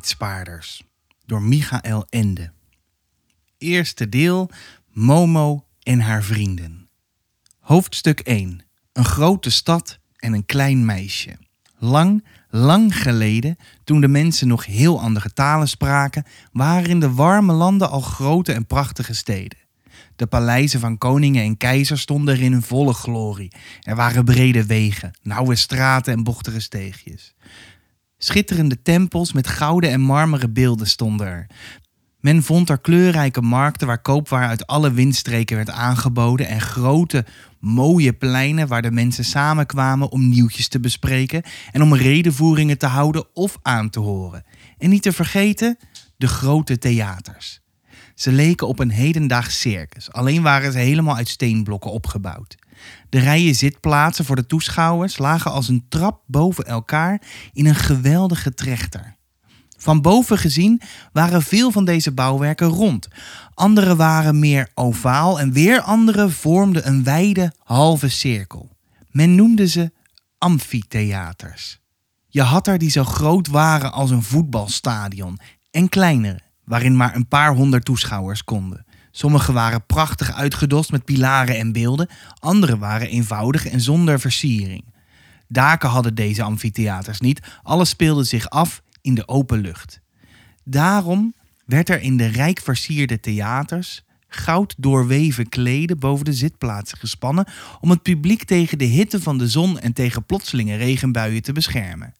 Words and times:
Arbeidsspaarders 0.00 0.82
door 1.26 1.42
Michael 1.42 2.06
Ende. 2.08 2.52
Eerste 3.58 4.08
deel 4.08 4.50
Momo 4.92 5.64
en 5.82 6.00
haar 6.00 6.22
vrienden. 6.22 6.88
Hoofdstuk 7.58 8.20
1. 8.20 8.64
Een 8.92 9.04
grote 9.04 9.50
stad 9.50 9.98
en 10.16 10.32
een 10.32 10.46
klein 10.46 10.84
meisje. 10.84 11.38
Lang, 11.78 12.24
lang 12.48 13.02
geleden, 13.02 13.56
toen 13.84 14.00
de 14.00 14.08
mensen 14.08 14.48
nog 14.48 14.66
heel 14.66 15.00
andere 15.00 15.32
talen 15.32 15.68
spraken, 15.68 16.24
waren 16.52 16.90
in 16.90 17.00
de 17.00 17.12
warme 17.12 17.52
landen 17.52 17.90
al 17.90 18.00
grote 18.00 18.52
en 18.52 18.66
prachtige 18.66 19.14
steden. 19.14 19.58
De 20.16 20.26
paleizen 20.26 20.80
van 20.80 20.98
koningen 20.98 21.42
en 21.42 21.56
keizers 21.56 22.00
stonden 22.00 22.34
er 22.34 22.42
in 22.42 22.62
volle 22.62 22.92
glorie. 22.92 23.52
Er 23.80 23.96
waren 23.96 24.24
brede 24.24 24.66
wegen, 24.66 25.10
nauwe 25.22 25.54
straten 25.54 26.12
en 26.12 26.22
bochtige 26.22 26.60
steegjes. 26.60 27.34
Schitterende 28.22 28.82
tempels 28.82 29.32
met 29.32 29.46
gouden 29.46 29.90
en 29.90 30.00
marmeren 30.00 30.52
beelden 30.52 30.86
stonden 30.86 31.26
er. 31.26 31.46
Men 32.20 32.42
vond 32.42 32.68
er 32.68 32.80
kleurrijke 32.80 33.40
markten 33.40 33.86
waar 33.86 34.02
koopwaar 34.02 34.48
uit 34.48 34.66
alle 34.66 34.92
windstreken 34.92 35.56
werd 35.56 35.70
aangeboden 35.70 36.48
en 36.48 36.60
grote, 36.60 37.24
mooie 37.58 38.12
pleinen 38.12 38.68
waar 38.68 38.82
de 38.82 38.90
mensen 38.90 39.24
samenkwamen 39.24 40.10
om 40.10 40.28
nieuwtjes 40.28 40.68
te 40.68 40.80
bespreken 40.80 41.42
en 41.72 41.82
om 41.82 41.94
redenvoeringen 41.94 42.78
te 42.78 42.86
houden 42.86 43.24
of 43.34 43.58
aan 43.62 43.90
te 43.90 44.00
horen. 44.00 44.44
En 44.78 44.90
niet 44.90 45.02
te 45.02 45.12
vergeten 45.12 45.78
de 46.16 46.28
grote 46.28 46.78
theaters. 46.78 47.60
Ze 48.14 48.32
leken 48.32 48.68
op 48.68 48.78
een 48.78 48.90
hedendaags 48.90 49.60
circus, 49.60 50.12
alleen 50.12 50.42
waren 50.42 50.72
ze 50.72 50.78
helemaal 50.78 51.16
uit 51.16 51.28
steenblokken 51.28 51.90
opgebouwd. 51.90 52.56
De 53.08 53.18
rijen 53.18 53.54
zitplaatsen 53.54 54.24
voor 54.24 54.36
de 54.36 54.46
toeschouwers 54.46 55.18
lagen 55.18 55.50
als 55.50 55.68
een 55.68 55.84
trap 55.88 56.22
boven 56.26 56.64
elkaar 56.64 57.22
in 57.52 57.66
een 57.66 57.74
geweldige 57.74 58.54
trechter. 58.54 59.16
Van 59.80 60.00
boven 60.00 60.38
gezien 60.38 60.80
waren 61.12 61.42
veel 61.42 61.70
van 61.70 61.84
deze 61.84 62.12
bouwwerken 62.12 62.66
rond. 62.66 63.08
Andere 63.54 63.96
waren 63.96 64.38
meer 64.38 64.70
ovaal 64.74 65.40
en 65.40 65.52
weer 65.52 65.80
andere 65.80 66.28
vormden 66.30 66.86
een 66.86 67.04
wijde 67.04 67.52
halve 67.58 68.08
cirkel. 68.08 68.76
Men 69.10 69.34
noemde 69.34 69.66
ze 69.66 69.92
amfitheaters. 70.38 71.80
Je 72.28 72.42
had 72.42 72.66
er 72.66 72.78
die 72.78 72.90
zo 72.90 73.04
groot 73.04 73.48
waren 73.48 73.92
als 73.92 74.10
een 74.10 74.22
voetbalstadion 74.22 75.38
en 75.70 75.88
kleinere, 75.88 76.40
waarin 76.64 76.96
maar 76.96 77.14
een 77.14 77.28
paar 77.28 77.54
honderd 77.54 77.84
toeschouwers 77.84 78.44
konden. 78.44 78.84
Sommige 79.10 79.52
waren 79.52 79.86
prachtig 79.86 80.32
uitgedost 80.32 80.90
met 80.90 81.04
pilaren 81.04 81.58
en 81.58 81.72
beelden, 81.72 82.08
andere 82.38 82.78
waren 82.78 83.08
eenvoudig 83.08 83.66
en 83.66 83.80
zonder 83.80 84.20
versiering. 84.20 84.84
Daken 85.48 85.88
hadden 85.88 86.14
deze 86.14 86.42
amfitheaters 86.42 87.20
niet, 87.20 87.40
alles 87.62 87.88
speelde 87.88 88.24
zich 88.24 88.50
af 88.50 88.82
in 89.00 89.14
de 89.14 89.28
open 89.28 89.60
lucht. 89.60 90.00
Daarom 90.64 91.34
werd 91.66 91.88
er 91.88 92.00
in 92.00 92.16
de 92.16 92.26
rijk 92.26 92.60
versierde 92.60 93.20
theaters 93.20 94.02
goud 94.30 94.74
doorweven 94.78 95.48
kleden 95.48 95.98
boven 95.98 96.24
de 96.24 96.32
zitplaatsen 96.32 96.98
gespannen 96.98 97.46
om 97.80 97.90
het 97.90 98.02
publiek 98.02 98.44
tegen 98.44 98.78
de 98.78 98.84
hitte 98.84 99.20
van 99.20 99.38
de 99.38 99.48
zon 99.48 99.78
en 99.78 99.92
tegen 99.92 100.24
plotselinge 100.24 100.76
regenbuien 100.76 101.42
te 101.42 101.52
beschermen. 101.52 102.14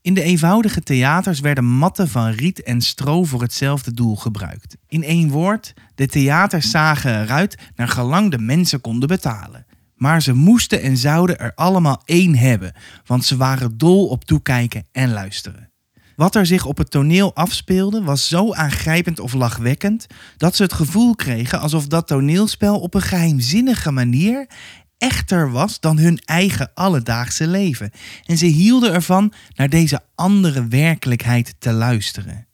In 0.00 0.14
de 0.14 0.22
eenvoudige 0.22 0.80
theaters 0.80 1.40
werden 1.40 1.64
matten 1.64 2.08
van 2.08 2.30
riet 2.30 2.62
en 2.62 2.80
stro 2.80 3.24
voor 3.24 3.42
hetzelfde 3.42 3.92
doel 3.92 4.16
gebruikt. 4.16 4.76
In 4.88 5.02
één 5.02 5.28
woord, 5.28 5.74
de 5.94 6.06
theaters 6.06 6.70
zagen 6.70 7.22
eruit 7.22 7.58
naar 7.74 7.88
gelang 7.88 8.30
de 8.30 8.38
mensen 8.38 8.80
konden 8.80 9.08
betalen. 9.08 9.66
Maar 9.94 10.22
ze 10.22 10.32
moesten 10.32 10.82
en 10.82 10.96
zouden 10.96 11.38
er 11.38 11.52
allemaal 11.54 12.02
één 12.04 12.36
hebben, 12.36 12.74
want 13.06 13.24
ze 13.24 13.36
waren 13.36 13.78
dol 13.78 14.08
op 14.08 14.24
toekijken 14.24 14.86
en 14.92 15.12
luisteren. 15.12 15.70
Wat 16.16 16.34
er 16.34 16.46
zich 16.46 16.64
op 16.64 16.78
het 16.78 16.90
toneel 16.90 17.34
afspeelde 17.34 18.02
was 18.02 18.28
zo 18.28 18.52
aangrijpend 18.52 19.20
of 19.20 19.32
lachwekkend 19.32 20.06
dat 20.36 20.56
ze 20.56 20.62
het 20.62 20.72
gevoel 20.72 21.14
kregen 21.14 21.60
alsof 21.60 21.86
dat 21.86 22.06
toneelspel 22.06 22.80
op 22.80 22.94
een 22.94 23.02
geheimzinnige 23.02 23.90
manier 23.90 24.46
echter 24.98 25.50
was 25.50 25.80
dan 25.80 25.98
hun 25.98 26.18
eigen 26.24 26.70
alledaagse 26.74 27.46
leven. 27.46 27.90
En 28.24 28.38
ze 28.38 28.46
hielden 28.46 28.92
ervan 28.92 29.32
naar 29.54 29.68
deze 29.68 30.00
andere 30.14 30.66
werkelijkheid 30.66 31.54
te 31.58 31.72
luisteren. 31.72 32.46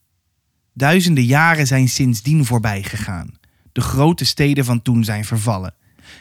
Duizenden 0.74 1.24
jaren 1.24 1.66
zijn 1.66 1.88
sindsdien 1.88 2.44
voorbij 2.44 2.82
gegaan. 2.82 3.38
De 3.72 3.80
grote 3.80 4.24
steden 4.24 4.64
van 4.64 4.82
toen 4.82 5.04
zijn 5.04 5.24
vervallen. 5.24 5.74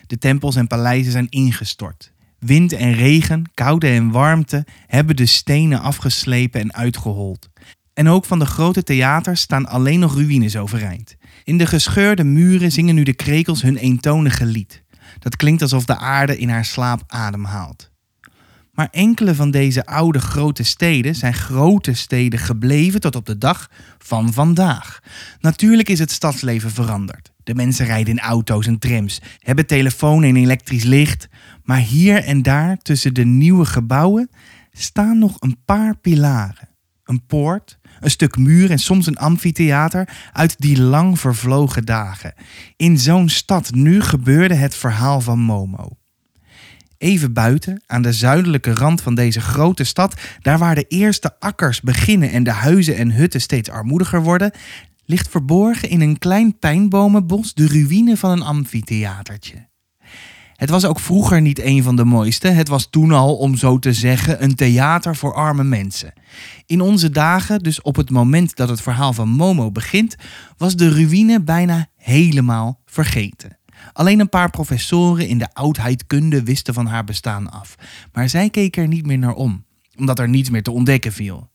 De 0.08 0.18
tempels 0.18 0.56
en 0.56 0.68
paleizen 0.68 1.12
zijn 1.12 1.30
ingestort. 1.30 2.12
Wind 2.40 2.74
en 2.74 2.94
regen, 2.94 3.52
koude 3.54 3.88
en 3.88 4.12
warmte 4.12 4.66
hebben 4.88 5.16
de 5.16 5.26
stenen 5.26 5.82
afgeslepen 5.82 6.62
en 6.62 6.74
uitgehold. 6.74 7.50
En 7.94 8.08
ook 8.08 8.26
van 8.26 8.40
de 8.40 8.46
grote 8.46 8.84
theaters 8.84 9.42
staan 9.42 9.68
alleen 9.68 10.00
nog 10.00 10.16
ruïnes 10.16 10.56
overeind. 10.56 11.16
In 11.44 11.58
de 11.58 11.66
gescheurde 11.66 12.24
muren 12.24 12.72
zingen 12.72 12.96
nu 12.96 13.04
de 13.04 13.14
krekels 13.14 13.62
hun 13.62 13.78
eentonige 13.78 14.46
lied. 14.46 14.81
Dat 15.22 15.36
klinkt 15.36 15.62
alsof 15.62 15.86
de 15.86 15.98
aarde 15.98 16.38
in 16.38 16.50
haar 16.50 16.66
slaap 16.66 17.04
ademhaalt. 17.08 17.92
Maar 18.74 18.88
enkele 18.92 19.36
van 19.36 19.52
deze 19.52 19.86
oude 19.86 20.20
grote 20.20 20.64
steden 20.64 21.16
zijn 21.16 21.34
grote 21.34 21.94
steden 21.94 22.40
gebleven 22.40 23.00
tot 23.02 23.16
op 23.16 23.26
de 23.26 23.38
dag 23.38 23.70
van 23.98 24.34
vandaag. 24.34 25.00
Natuurlijk 25.40 25.90
is 25.90 26.00
het 26.00 26.12
stadsleven 26.12 26.72
veranderd. 26.72 27.32
De 27.44 27.56
mensen 27.56 27.86
rijden 27.86 28.14
in 28.14 28.20
auto's 28.20 28.68
en 28.68 28.80
trams, 28.80 29.22
hebben 29.40 29.68
telefoon 29.68 30.24
en 30.24 30.36
elektrisch 30.36 30.84
licht. 30.84 31.28
Maar 31.64 31.80
hier 31.80 32.24
en 32.24 32.42
daar 32.42 32.78
tussen 32.78 33.14
de 33.14 33.26
nieuwe 33.26 33.66
gebouwen 33.66 34.30
staan 34.72 35.20
nog 35.20 35.36
een 35.40 35.58
paar 35.66 35.98
pilaren. 35.98 36.70
Een 37.04 37.26
poort, 37.26 37.80
een 38.02 38.12
stuk 38.12 38.38
muur 38.38 38.72
en 38.72 38.80
soms 38.80 39.08
een 39.08 39.18
amfitheater 39.18 40.10
uit 40.34 40.56
die 40.58 40.82
lang 40.82 41.20
vervlogen 41.20 41.86
dagen. 41.86 42.34
In 42.76 43.00
zo'n 43.00 43.30
stad 43.30 43.74
nu 43.74 44.02
gebeurde 44.02 44.54
het 44.54 44.76
verhaal 44.76 45.22
van 45.22 45.40
Momo. 45.40 45.98
Even 46.98 47.34
buiten, 47.34 47.82
aan 47.88 48.02
de 48.02 48.14
zuidelijke 48.14 48.74
rand 48.74 49.02
van 49.02 49.16
deze 49.16 49.42
grote 49.42 49.84
stad, 49.84 50.22
daar 50.42 50.58
waar 50.58 50.76
de 50.76 50.86
eerste 50.88 51.40
akkers 51.40 51.82
beginnen 51.82 52.32
en 52.32 52.44
de 52.44 52.52
huizen 52.52 52.96
en 52.96 53.12
hutten 53.12 53.42
steeds 53.42 53.70
armoediger 53.70 54.22
worden, 54.22 54.52
ligt 55.06 55.30
verborgen 55.30 55.90
in 55.90 56.02
een 56.02 56.18
klein 56.18 56.60
pijnbomenbos 56.60 57.54
de 57.54 57.68
ruïne 57.68 58.18
van 58.18 58.32
een 58.32 58.42
amfitheatertje. 58.42 59.71
Het 60.62 60.70
was 60.70 60.86
ook 60.86 61.00
vroeger 61.00 61.42
niet 61.42 61.60
een 61.60 61.84
van 61.84 61.96
de 61.96 62.06
mooiste. 62.06 62.48
Het 62.48 62.68
was 62.68 62.88
toen 62.90 63.12
al, 63.12 63.36
om 63.36 63.56
zo 63.56 63.80
te 63.80 63.94
zeggen, 63.94 64.44
een 64.44 64.56
theater 64.56 65.16
voor 65.16 65.34
arme 65.34 65.64
mensen. 65.64 66.14
In 66.66 66.82
onze 66.82 67.10
dagen, 67.10 67.60
dus 67.60 67.82
op 67.82 67.96
het 67.96 68.10
moment 68.10 68.56
dat 68.56 68.70
het 68.70 68.82
verhaal 68.82 69.14
van 69.14 69.30
Momo 69.30 69.72
begint, 69.72 70.16
was 70.58 70.76
de 70.76 70.90
ruïne 70.90 71.42
bijna 71.42 71.88
helemaal 71.96 72.82
vergeten. 72.86 73.58
Alleen 73.94 74.20
een 74.20 74.30
paar 74.30 74.50
professoren 74.50 75.28
in 75.28 75.38
de 75.38 75.54
oudheidkunde 75.54 76.44
wisten 76.44 76.74
van 76.74 76.86
haar 76.86 77.04
bestaan 77.04 77.52
af. 77.52 77.76
Maar 78.14 78.30
zij 78.30 78.50
keken 78.50 78.82
er 78.82 78.88
niet 78.88 79.06
meer 79.06 79.18
naar 79.18 79.34
om, 79.34 79.66
omdat 79.98 80.20
er 80.20 80.30
niets 80.30 80.50
meer 80.50 80.64
te 80.64 80.72
ontdekken 80.72 81.14
viel. 81.14 81.50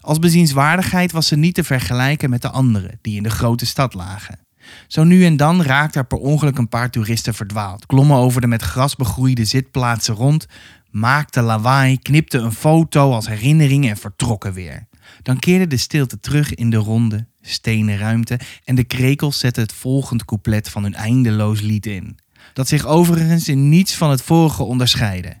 Als 0.00 0.18
bezienswaardigheid 0.18 1.12
was 1.12 1.26
ze 1.26 1.36
niet 1.36 1.54
te 1.54 1.64
vergelijken 1.64 2.30
met 2.30 2.42
de 2.42 2.50
anderen 2.50 2.98
die 3.00 3.16
in 3.16 3.22
de 3.22 3.30
grote 3.30 3.66
stad 3.66 3.94
lagen. 3.94 4.47
Zo 4.86 5.04
nu 5.04 5.24
en 5.24 5.36
dan 5.36 5.62
raakten 5.62 6.00
er 6.00 6.06
per 6.06 6.18
ongeluk 6.18 6.58
een 6.58 6.68
paar 6.68 6.90
toeristen 6.90 7.34
verdwaald, 7.34 7.86
klommen 7.86 8.16
over 8.16 8.40
de 8.40 8.46
met 8.46 8.62
gras 8.62 8.96
begroeide 8.96 9.44
zitplaatsen 9.44 10.14
rond, 10.14 10.46
maakten 10.90 11.42
lawaai, 11.42 11.98
knipten 11.98 12.44
een 12.44 12.52
foto 12.52 13.12
als 13.12 13.28
herinnering 13.28 13.88
en 13.88 13.96
vertrokken 13.96 14.52
weer. 14.52 14.86
Dan 15.22 15.38
keerde 15.38 15.66
de 15.66 15.76
stilte 15.76 16.20
terug 16.20 16.54
in 16.54 16.70
de 16.70 16.76
ronde, 16.76 17.26
stenen 17.42 17.98
ruimte 17.98 18.40
en 18.64 18.74
de 18.74 18.84
krekels 18.84 19.38
zetten 19.38 19.62
het 19.62 19.72
volgende 19.72 20.24
couplet 20.24 20.68
van 20.68 20.82
hun 20.82 20.94
eindeloos 20.94 21.60
lied 21.60 21.86
in. 21.86 22.18
Dat 22.52 22.68
zich 22.68 22.86
overigens 22.86 23.48
in 23.48 23.68
niets 23.68 23.94
van 23.94 24.10
het 24.10 24.22
vorige 24.22 24.62
onderscheidde. 24.62 25.36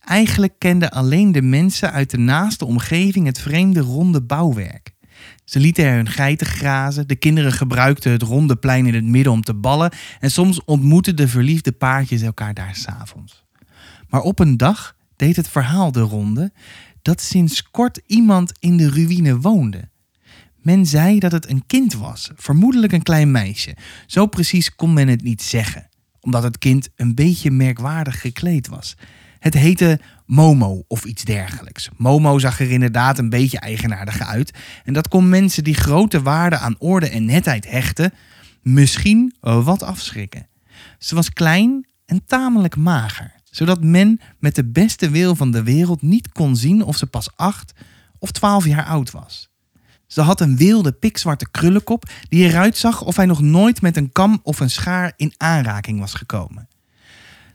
Eigenlijk 0.00 0.52
kenden 0.58 0.90
alleen 0.90 1.32
de 1.32 1.42
mensen 1.42 1.92
uit 1.92 2.10
de 2.10 2.18
naaste 2.18 2.64
omgeving 2.64 3.26
het 3.26 3.40
vreemde 3.40 3.80
ronde 3.80 4.22
bouwwerk. 4.22 4.92
Ze 5.44 5.60
lieten 5.60 5.84
er 5.84 5.94
hun 5.94 6.08
geiten 6.08 6.46
grazen, 6.46 7.08
de 7.08 7.16
kinderen 7.16 7.52
gebruikten 7.52 8.12
het 8.12 8.22
ronde 8.22 8.56
plein 8.56 8.86
in 8.86 8.94
het 8.94 9.04
midden 9.04 9.32
om 9.32 9.42
te 9.42 9.54
ballen 9.54 9.92
en 10.20 10.30
soms 10.30 10.64
ontmoetten 10.64 11.16
de 11.16 11.28
verliefde 11.28 11.72
paardjes 11.72 12.22
elkaar 12.22 12.54
daar 12.54 12.74
s'avonds. 12.74 13.44
Maar 14.08 14.20
op 14.20 14.38
een 14.38 14.56
dag 14.56 14.96
deed 15.16 15.36
het 15.36 15.48
verhaal 15.48 15.92
de 15.92 16.00
ronde 16.00 16.52
dat 17.02 17.20
sinds 17.20 17.70
kort 17.70 18.00
iemand 18.06 18.52
in 18.58 18.76
de 18.76 18.90
ruïne 18.90 19.40
woonde. 19.40 19.88
Men 20.56 20.86
zei 20.86 21.18
dat 21.18 21.32
het 21.32 21.50
een 21.50 21.66
kind 21.66 21.94
was, 21.94 22.30
vermoedelijk 22.36 22.92
een 22.92 23.02
klein 23.02 23.30
meisje. 23.30 23.76
Zo 24.06 24.26
precies 24.26 24.74
kon 24.74 24.92
men 24.92 25.08
het 25.08 25.22
niet 25.22 25.42
zeggen, 25.42 25.88
omdat 26.20 26.42
het 26.42 26.58
kind 26.58 26.88
een 26.96 27.14
beetje 27.14 27.50
merkwaardig 27.50 28.20
gekleed 28.20 28.68
was. 28.68 28.96
Het 29.40 29.54
heette 29.54 30.00
Momo 30.26 30.84
of 30.88 31.04
iets 31.04 31.24
dergelijks. 31.24 31.88
Momo 31.96 32.38
zag 32.38 32.60
er 32.60 32.70
inderdaad 32.70 33.18
een 33.18 33.28
beetje 33.28 33.58
eigenaardig 33.58 34.20
uit. 34.20 34.58
En 34.84 34.92
dat 34.92 35.08
kon 35.08 35.28
mensen 35.28 35.64
die 35.64 35.74
grote 35.74 36.22
waarde 36.22 36.58
aan 36.58 36.76
orde 36.78 37.08
en 37.08 37.24
netheid 37.24 37.70
hechten, 37.70 38.12
misschien 38.62 39.34
wat 39.40 39.82
afschrikken. 39.82 40.46
Ze 40.98 41.14
was 41.14 41.32
klein 41.32 41.86
en 42.06 42.24
tamelijk 42.26 42.76
mager, 42.76 43.34
zodat 43.44 43.84
men 43.84 44.20
met 44.38 44.54
de 44.54 44.64
beste 44.64 45.10
wil 45.10 45.36
van 45.36 45.50
de 45.50 45.62
wereld 45.62 46.02
niet 46.02 46.32
kon 46.32 46.56
zien 46.56 46.84
of 46.84 46.96
ze 46.96 47.06
pas 47.06 47.36
acht 47.36 47.72
of 48.18 48.30
twaalf 48.30 48.66
jaar 48.66 48.84
oud 48.84 49.10
was. 49.10 49.48
Ze 50.06 50.20
had 50.20 50.40
een 50.40 50.56
wilde 50.56 50.92
pikzwarte 50.92 51.50
krullenkop 51.50 52.10
die 52.28 52.48
eruit 52.48 52.76
zag 52.76 53.02
of 53.02 53.16
hij 53.16 53.26
nog 53.26 53.40
nooit 53.40 53.82
met 53.82 53.96
een 53.96 54.12
kam 54.12 54.40
of 54.42 54.60
een 54.60 54.70
schaar 54.70 55.12
in 55.16 55.34
aanraking 55.36 56.00
was 56.00 56.14
gekomen. 56.14 56.68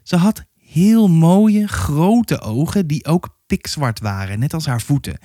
Ze 0.03 0.15
had 0.15 0.43
heel 0.75 1.07
mooie, 1.07 1.67
grote 1.67 2.41
ogen 2.41 2.87
die 2.87 3.05
ook 3.05 3.37
pikzwart 3.47 3.99
waren, 3.99 4.39
net 4.39 4.53
als 4.53 4.65
haar 4.65 4.81
voeten, 4.81 5.17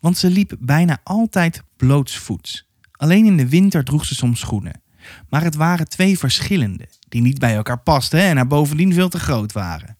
want 0.00 0.18
ze 0.18 0.30
liep 0.30 0.56
bijna 0.58 0.98
altijd 1.04 1.62
blootsvoets. 1.76 2.68
Alleen 2.92 3.26
in 3.26 3.36
de 3.36 3.48
winter 3.48 3.84
droeg 3.84 4.04
ze 4.04 4.14
soms 4.14 4.40
schoenen. 4.40 4.82
Maar 5.28 5.42
het 5.42 5.54
waren 5.54 5.88
twee 5.88 6.18
verschillende, 6.18 6.88
die 7.08 7.20
niet 7.20 7.38
bij 7.38 7.54
elkaar 7.54 7.80
pasten 7.80 8.20
en 8.20 8.36
haar 8.36 8.46
bovendien 8.46 8.92
veel 8.92 9.08
te 9.08 9.18
groot 9.18 9.52
waren. 9.52 9.98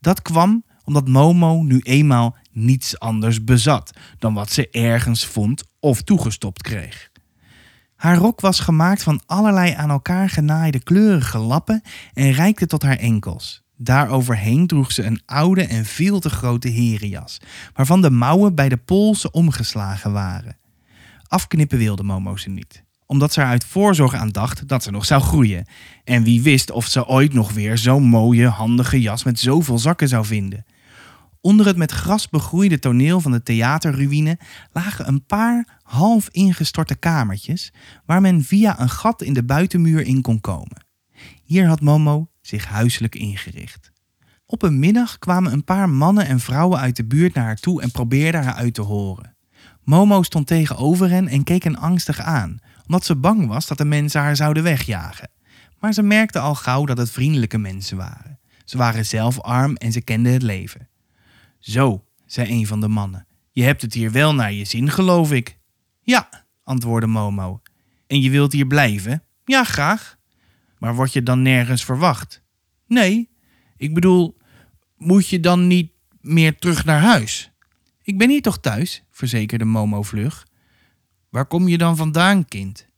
Dat 0.00 0.22
kwam 0.22 0.64
omdat 0.84 1.08
Momo 1.08 1.62
nu 1.62 1.78
eenmaal 1.78 2.36
niets 2.52 2.98
anders 2.98 3.44
bezat 3.44 3.96
dan 4.18 4.34
wat 4.34 4.52
ze 4.52 4.70
ergens 4.70 5.26
vond 5.26 5.64
of 5.78 6.02
toegestopt 6.02 6.62
kreeg. 6.62 7.10
Haar 7.96 8.16
rok 8.16 8.40
was 8.40 8.60
gemaakt 8.60 9.02
van 9.02 9.22
allerlei 9.26 9.72
aan 9.72 9.90
elkaar 9.90 10.28
genaaide 10.28 10.82
kleurige 10.82 11.38
lappen 11.38 11.82
en 12.12 12.32
reikte 12.32 12.66
tot 12.66 12.82
haar 12.82 12.96
enkels. 12.96 13.68
Daaroverheen 13.82 14.66
droeg 14.66 14.92
ze 14.92 15.02
een 15.02 15.20
oude 15.26 15.66
en 15.66 15.84
veel 15.84 16.20
te 16.20 16.30
grote 16.30 16.68
herenjas, 16.68 17.38
waarvan 17.74 18.02
de 18.02 18.10
mouwen 18.10 18.54
bij 18.54 18.68
de 18.68 18.76
polsen 18.76 19.34
omgeslagen 19.34 20.12
waren. 20.12 20.56
Afknippen 21.26 21.78
wilde 21.78 22.02
Momo 22.02 22.36
ze 22.36 22.50
niet, 22.50 22.84
omdat 23.06 23.32
ze 23.32 23.40
er 23.40 23.46
uit 23.46 23.64
voorzorg 23.64 24.14
aan 24.14 24.28
dacht 24.28 24.68
dat 24.68 24.82
ze 24.82 24.90
nog 24.90 25.04
zou 25.04 25.22
groeien. 25.22 25.66
En 26.04 26.22
wie 26.22 26.42
wist 26.42 26.70
of 26.70 26.86
ze 26.86 27.06
ooit 27.06 27.32
nog 27.32 27.52
weer 27.52 27.78
zo'n 27.78 28.02
mooie, 28.02 28.46
handige 28.46 29.00
jas 29.00 29.24
met 29.24 29.38
zoveel 29.38 29.78
zakken 29.78 30.08
zou 30.08 30.24
vinden. 30.24 30.64
Onder 31.40 31.66
het 31.66 31.76
met 31.76 31.92
gras 31.92 32.28
begroeide 32.28 32.78
toneel 32.78 33.20
van 33.20 33.32
de 33.32 33.42
theaterruïne 33.42 34.38
lagen 34.72 35.08
een 35.08 35.24
paar 35.26 35.78
half 35.82 36.28
ingestorte 36.30 36.94
kamertjes 36.94 37.72
waar 38.06 38.20
men 38.20 38.44
via 38.44 38.80
een 38.80 38.90
gat 38.90 39.22
in 39.22 39.32
de 39.32 39.44
buitenmuur 39.44 40.00
in 40.00 40.20
kon 40.22 40.40
komen. 40.40 40.84
Hier 41.42 41.66
had 41.66 41.80
Momo 41.80 42.30
zich 42.50 42.66
huiselijk 42.66 43.14
ingericht. 43.14 43.92
Op 44.46 44.62
een 44.62 44.78
middag 44.78 45.18
kwamen 45.18 45.52
een 45.52 45.64
paar 45.64 45.88
mannen 45.88 46.26
en 46.26 46.40
vrouwen 46.40 46.78
uit 46.78 46.96
de 46.96 47.04
buurt 47.04 47.34
naar 47.34 47.44
haar 47.44 47.56
toe 47.56 47.82
en 47.82 47.90
probeerden 47.90 48.44
haar 48.44 48.54
uit 48.54 48.74
te 48.74 48.80
horen. 48.82 49.36
Momo 49.84 50.22
stond 50.22 50.46
tegenover 50.46 51.10
hen 51.10 51.28
en 51.28 51.44
keek 51.44 51.62
hen 51.62 51.76
angstig 51.76 52.20
aan, 52.20 52.58
omdat 52.86 53.04
ze 53.04 53.16
bang 53.16 53.46
was 53.46 53.66
dat 53.66 53.78
de 53.78 53.84
mensen 53.84 54.20
haar 54.20 54.36
zouden 54.36 54.62
wegjagen. 54.62 55.30
Maar 55.78 55.92
ze 55.92 56.02
merkte 56.02 56.38
al 56.38 56.54
gauw 56.54 56.84
dat 56.84 56.98
het 56.98 57.10
vriendelijke 57.10 57.58
mensen 57.58 57.96
waren. 57.96 58.38
Ze 58.64 58.76
waren 58.76 59.06
zelf 59.06 59.40
arm 59.40 59.76
en 59.76 59.92
ze 59.92 60.00
kenden 60.00 60.32
het 60.32 60.42
leven. 60.42 60.88
Zo, 61.58 62.04
zei 62.26 62.50
een 62.50 62.66
van 62.66 62.80
de 62.80 62.88
mannen, 62.88 63.26
je 63.52 63.62
hebt 63.62 63.82
het 63.82 63.94
hier 63.94 64.12
wel 64.12 64.34
naar 64.34 64.52
je 64.52 64.64
zin, 64.64 64.90
geloof 64.90 65.32
ik. 65.32 65.58
Ja, 66.00 66.28
antwoordde 66.64 67.06
Momo. 67.06 67.62
En 68.06 68.20
je 68.20 68.30
wilt 68.30 68.52
hier 68.52 68.66
blijven? 68.66 69.22
Ja, 69.44 69.64
graag. 69.64 70.18
Maar 70.80 70.94
word 70.94 71.12
je 71.12 71.22
dan 71.22 71.42
nergens 71.42 71.84
verwacht? 71.84 72.42
Nee, 72.86 73.28
ik 73.76 73.94
bedoel, 73.94 74.36
moet 74.96 75.28
je 75.28 75.40
dan 75.40 75.66
niet 75.66 75.92
meer 76.20 76.58
terug 76.58 76.84
naar 76.84 77.00
huis? 77.00 77.50
Ik 78.02 78.18
ben 78.18 78.28
hier 78.30 78.42
toch 78.42 78.60
thuis, 78.60 79.04
verzekerde 79.10 79.64
Momo 79.64 80.02
vlug. 80.02 80.46
Waar 81.28 81.46
kom 81.46 81.68
je 81.68 81.78
dan 81.78 81.96
vandaan, 81.96 82.44
kind? 82.44 82.88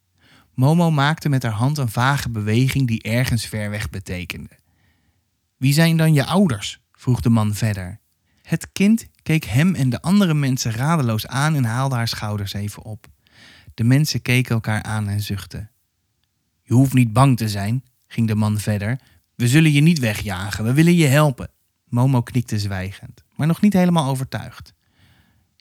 Momo 0.55 0.91
maakte 0.91 1.29
met 1.29 1.43
haar 1.43 1.53
hand 1.53 1.79
een 1.79 1.89
vage 1.89 2.31
beweging 2.31 2.87
die 2.87 3.03
ergens 3.03 3.47
ver 3.47 3.71
weg 3.71 3.91
betekende. 3.91 4.51
Wie 5.57 5.73
zijn 5.73 5.97
dan 5.97 6.15
je 6.15 6.25
ouders? 6.25 6.81
vroeg 6.93 7.21
de 7.21 7.31
man 7.31 7.55
verder. 7.55 8.01
Het 8.43 8.73
kind 8.73 9.07
keek 9.23 9.45
hem 9.45 9.75
en 9.75 9.91
de 9.91 10.03
andere 10.03 10.35
mensen 10.35 10.73
radeloos 10.73 11.27
aan 11.27 11.55
en 11.55 11.65
haalde 11.65 11.95
haar 11.95 12.09
schouders 12.09 12.53
even 12.53 12.83
op. 12.83 13.07
De 13.75 13.85
mensen 13.85 14.23
keken 14.23 14.55
elkaar 14.55 14.83
aan 14.83 15.09
en 15.09 15.21
zuchtten. 15.21 15.72
Je 16.73 16.79
hoeft 16.79 16.95
niet 16.95 17.13
bang 17.13 17.37
te 17.37 17.49
zijn, 17.49 17.85
ging 18.07 18.27
de 18.27 18.35
man 18.35 18.59
verder. 18.59 19.01
We 19.35 19.49
zullen 19.49 19.73
je 19.73 19.81
niet 19.81 19.99
wegjagen, 19.99 20.65
we 20.65 20.73
willen 20.73 20.95
je 20.95 21.07
helpen. 21.07 21.51
Momo 21.89 22.23
knikte 22.23 22.59
zwijgend, 22.59 23.25
maar 23.37 23.47
nog 23.47 23.61
niet 23.61 23.73
helemaal 23.73 24.11
overtuigd. 24.11 24.75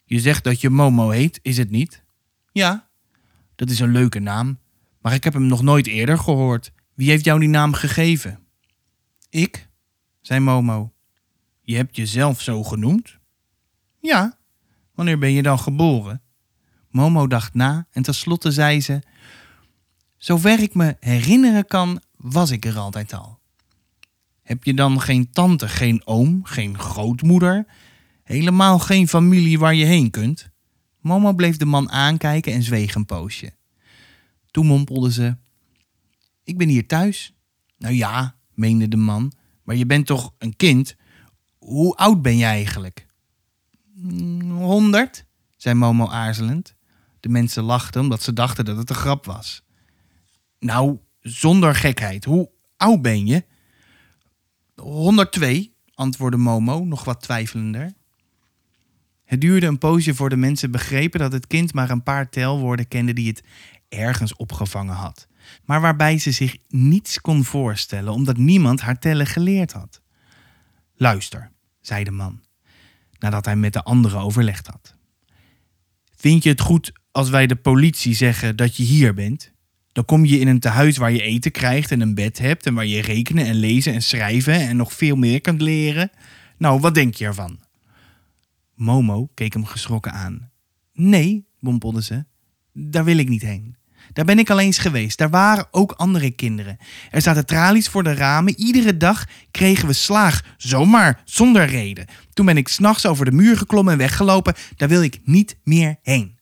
Je 0.04 0.20
zegt 0.20 0.44
dat 0.44 0.60
je 0.60 0.70
Momo 0.70 1.10
heet, 1.10 1.38
is 1.42 1.56
het 1.56 1.70
niet? 1.70 2.02
Ja, 2.52 2.88
dat 3.54 3.70
is 3.70 3.78
een 3.80 3.90
leuke 3.92 4.18
naam, 4.18 4.58
maar 5.00 5.14
ik 5.14 5.24
heb 5.24 5.32
hem 5.32 5.46
nog 5.46 5.62
nooit 5.62 5.86
eerder 5.86 6.18
gehoord. 6.18 6.72
Wie 6.94 7.10
heeft 7.10 7.24
jou 7.24 7.40
die 7.40 7.48
naam 7.48 7.72
gegeven? 7.72 8.38
Ik, 9.28 9.68
zei 10.20 10.40
Momo. 10.40 10.92
Je 11.60 11.76
hebt 11.76 11.96
jezelf 11.96 12.40
zo 12.40 12.62
genoemd? 12.62 13.18
Ja. 14.00 14.38
Wanneer 14.94 15.18
ben 15.18 15.32
je 15.32 15.42
dan 15.42 15.58
geboren? 15.58 16.22
Momo 16.90 17.26
dacht 17.26 17.54
na 17.54 17.86
en 17.90 18.02
tenslotte 18.02 18.50
zei 18.50 18.80
ze: 18.80 19.02
Zover 20.22 20.60
ik 20.60 20.74
me 20.74 20.96
herinneren 21.00 21.66
kan, 21.66 22.02
was 22.16 22.50
ik 22.50 22.64
er 22.64 22.78
altijd 22.78 23.14
al. 23.14 23.38
Heb 24.42 24.64
je 24.64 24.74
dan 24.74 25.00
geen 25.00 25.30
tante, 25.30 25.68
geen 25.68 26.06
oom, 26.06 26.44
geen 26.44 26.78
grootmoeder? 26.78 27.66
Helemaal 28.22 28.78
geen 28.78 29.08
familie 29.08 29.58
waar 29.58 29.74
je 29.74 29.84
heen 29.84 30.10
kunt? 30.10 30.50
Momo 31.00 31.32
bleef 31.32 31.56
de 31.56 31.64
man 31.64 31.90
aankijken 31.90 32.52
en 32.52 32.62
zweeg 32.62 32.94
een 32.94 33.06
poosje. 33.06 33.52
Toen 34.50 34.66
mompelde 34.66 35.12
ze: 35.12 35.36
Ik 36.44 36.58
ben 36.58 36.68
hier 36.68 36.86
thuis. 36.86 37.34
Nou 37.78 37.94
ja, 37.94 38.36
meende 38.54 38.88
de 38.88 38.96
man, 38.96 39.32
maar 39.62 39.76
je 39.76 39.86
bent 39.86 40.06
toch 40.06 40.34
een 40.38 40.56
kind? 40.56 40.96
Hoe 41.58 41.96
oud 41.96 42.22
ben 42.22 42.36
je 42.36 42.44
eigenlijk? 42.44 43.06
Honderd, 44.48 45.24
zei 45.56 45.74
Momo 45.74 46.08
aarzelend. 46.08 46.74
De 47.20 47.28
mensen 47.28 47.62
lachten 47.62 48.00
omdat 48.00 48.22
ze 48.22 48.32
dachten 48.32 48.64
dat 48.64 48.76
het 48.76 48.90
een 48.90 48.96
grap 48.96 49.24
was. 49.24 49.62
Nou, 50.62 50.98
zonder 51.20 51.74
gekheid, 51.74 52.24
hoe 52.24 52.50
oud 52.76 53.02
ben 53.02 53.26
je? 53.26 53.44
102, 54.74 55.74
antwoordde 55.94 56.38
Momo, 56.38 56.84
nog 56.84 57.04
wat 57.04 57.20
twijfelender. 57.20 57.92
Het 59.24 59.40
duurde 59.40 59.66
een 59.66 59.78
poosje 59.78 60.14
voor 60.14 60.28
de 60.28 60.36
mensen 60.36 60.70
begrepen 60.70 61.20
dat 61.20 61.32
het 61.32 61.46
kind 61.46 61.74
maar 61.74 61.90
een 61.90 62.02
paar 62.02 62.28
telwoorden 62.28 62.88
kende 62.88 63.12
die 63.12 63.28
het 63.28 63.42
ergens 63.88 64.36
opgevangen 64.36 64.94
had, 64.94 65.28
maar 65.64 65.80
waarbij 65.80 66.18
ze 66.18 66.30
zich 66.30 66.56
niets 66.68 67.20
kon 67.20 67.44
voorstellen 67.44 68.12
omdat 68.12 68.36
niemand 68.36 68.80
haar 68.80 68.98
tellen 68.98 69.26
geleerd 69.26 69.72
had. 69.72 70.00
Luister, 70.94 71.50
zei 71.80 72.04
de 72.04 72.10
man, 72.10 72.42
nadat 73.18 73.44
hij 73.44 73.56
met 73.56 73.72
de 73.72 73.82
anderen 73.82 74.20
overlegd 74.20 74.66
had. 74.66 74.94
Vind 76.16 76.42
je 76.42 76.48
het 76.48 76.60
goed 76.60 76.92
als 77.10 77.30
wij 77.30 77.46
de 77.46 77.56
politie 77.56 78.14
zeggen 78.14 78.56
dat 78.56 78.76
je 78.76 78.82
hier 78.82 79.14
bent? 79.14 79.51
Dan 79.92 80.04
kom 80.04 80.24
je 80.24 80.38
in 80.38 80.48
een 80.48 80.60
tehuis 80.60 80.96
waar 80.96 81.12
je 81.12 81.22
eten 81.22 81.50
krijgt 81.50 81.90
en 81.90 82.00
een 82.00 82.14
bed 82.14 82.38
hebt 82.38 82.66
en 82.66 82.74
waar 82.74 82.86
je 82.86 83.02
rekenen 83.02 83.46
en 83.46 83.54
lezen 83.54 83.92
en 83.92 84.02
schrijven 84.02 84.54
en 84.54 84.76
nog 84.76 84.92
veel 84.92 85.16
meer 85.16 85.40
kunt 85.40 85.60
leren. 85.60 86.10
Nou, 86.58 86.80
wat 86.80 86.94
denk 86.94 87.14
je 87.14 87.24
ervan? 87.24 87.60
Momo 88.74 89.28
keek 89.34 89.52
hem 89.52 89.64
geschrokken 89.64 90.12
aan. 90.12 90.50
Nee, 90.92 91.46
mompelde 91.58 92.02
ze, 92.02 92.24
daar 92.72 93.04
wil 93.04 93.16
ik 93.16 93.28
niet 93.28 93.42
heen. 93.42 93.76
Daar 94.12 94.24
ben 94.24 94.38
ik 94.38 94.50
al 94.50 94.60
eens 94.60 94.78
geweest. 94.78 95.18
Daar 95.18 95.30
waren 95.30 95.66
ook 95.70 95.92
andere 95.92 96.30
kinderen. 96.30 96.76
Er 97.10 97.22
zaten 97.22 97.46
tralies 97.46 97.88
voor 97.88 98.02
de 98.02 98.14
ramen. 98.14 98.58
Iedere 98.60 98.96
dag 98.96 99.26
kregen 99.50 99.86
we 99.86 99.92
slaag. 99.92 100.54
Zomaar, 100.56 101.22
zonder 101.24 101.66
reden. 101.66 102.06
Toen 102.32 102.46
ben 102.46 102.56
ik 102.56 102.68
s'nachts 102.68 103.06
over 103.06 103.24
de 103.24 103.32
muur 103.32 103.56
geklommen 103.56 103.92
en 103.92 103.98
weggelopen. 103.98 104.54
Daar 104.76 104.88
wil 104.88 105.02
ik 105.02 105.20
niet 105.24 105.56
meer 105.64 105.96
heen. 106.02 106.38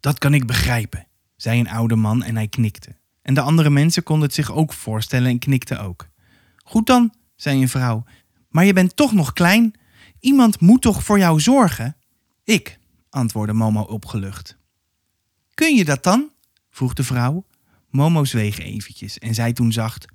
Dat 0.00 0.18
kan 0.18 0.34
ik 0.34 0.46
begrijpen, 0.46 1.06
zei 1.38 1.60
een 1.60 1.68
oude 1.68 1.96
man 1.96 2.22
en 2.22 2.36
hij 2.36 2.48
knikte. 2.48 2.96
En 3.22 3.34
de 3.34 3.40
andere 3.40 3.70
mensen 3.70 4.02
konden 4.02 4.26
het 4.26 4.34
zich 4.34 4.52
ook 4.52 4.72
voorstellen 4.72 5.30
en 5.30 5.38
knikten 5.38 5.80
ook. 5.80 6.08
Goed 6.56 6.86
dan, 6.86 7.14
zei 7.36 7.60
een 7.60 7.68
vrouw. 7.68 8.04
Maar 8.48 8.64
je 8.64 8.72
bent 8.72 8.96
toch 8.96 9.12
nog 9.12 9.32
klein. 9.32 9.74
Iemand 10.20 10.60
moet 10.60 10.82
toch 10.82 11.04
voor 11.04 11.18
jou 11.18 11.40
zorgen? 11.40 11.96
Ik, 12.44 12.78
antwoordde 13.10 13.52
Momo 13.52 13.82
opgelucht. 13.82 14.56
Kun 15.54 15.76
je 15.76 15.84
dat 15.84 16.02
dan? 16.02 16.30
vroeg 16.70 16.94
de 16.94 17.04
vrouw. 17.04 17.46
Momo 17.90 18.24
zweeg 18.24 18.58
eventjes 18.58 19.18
en 19.18 19.34
zei 19.34 19.52
toen 19.52 19.72
zacht: 19.72 20.06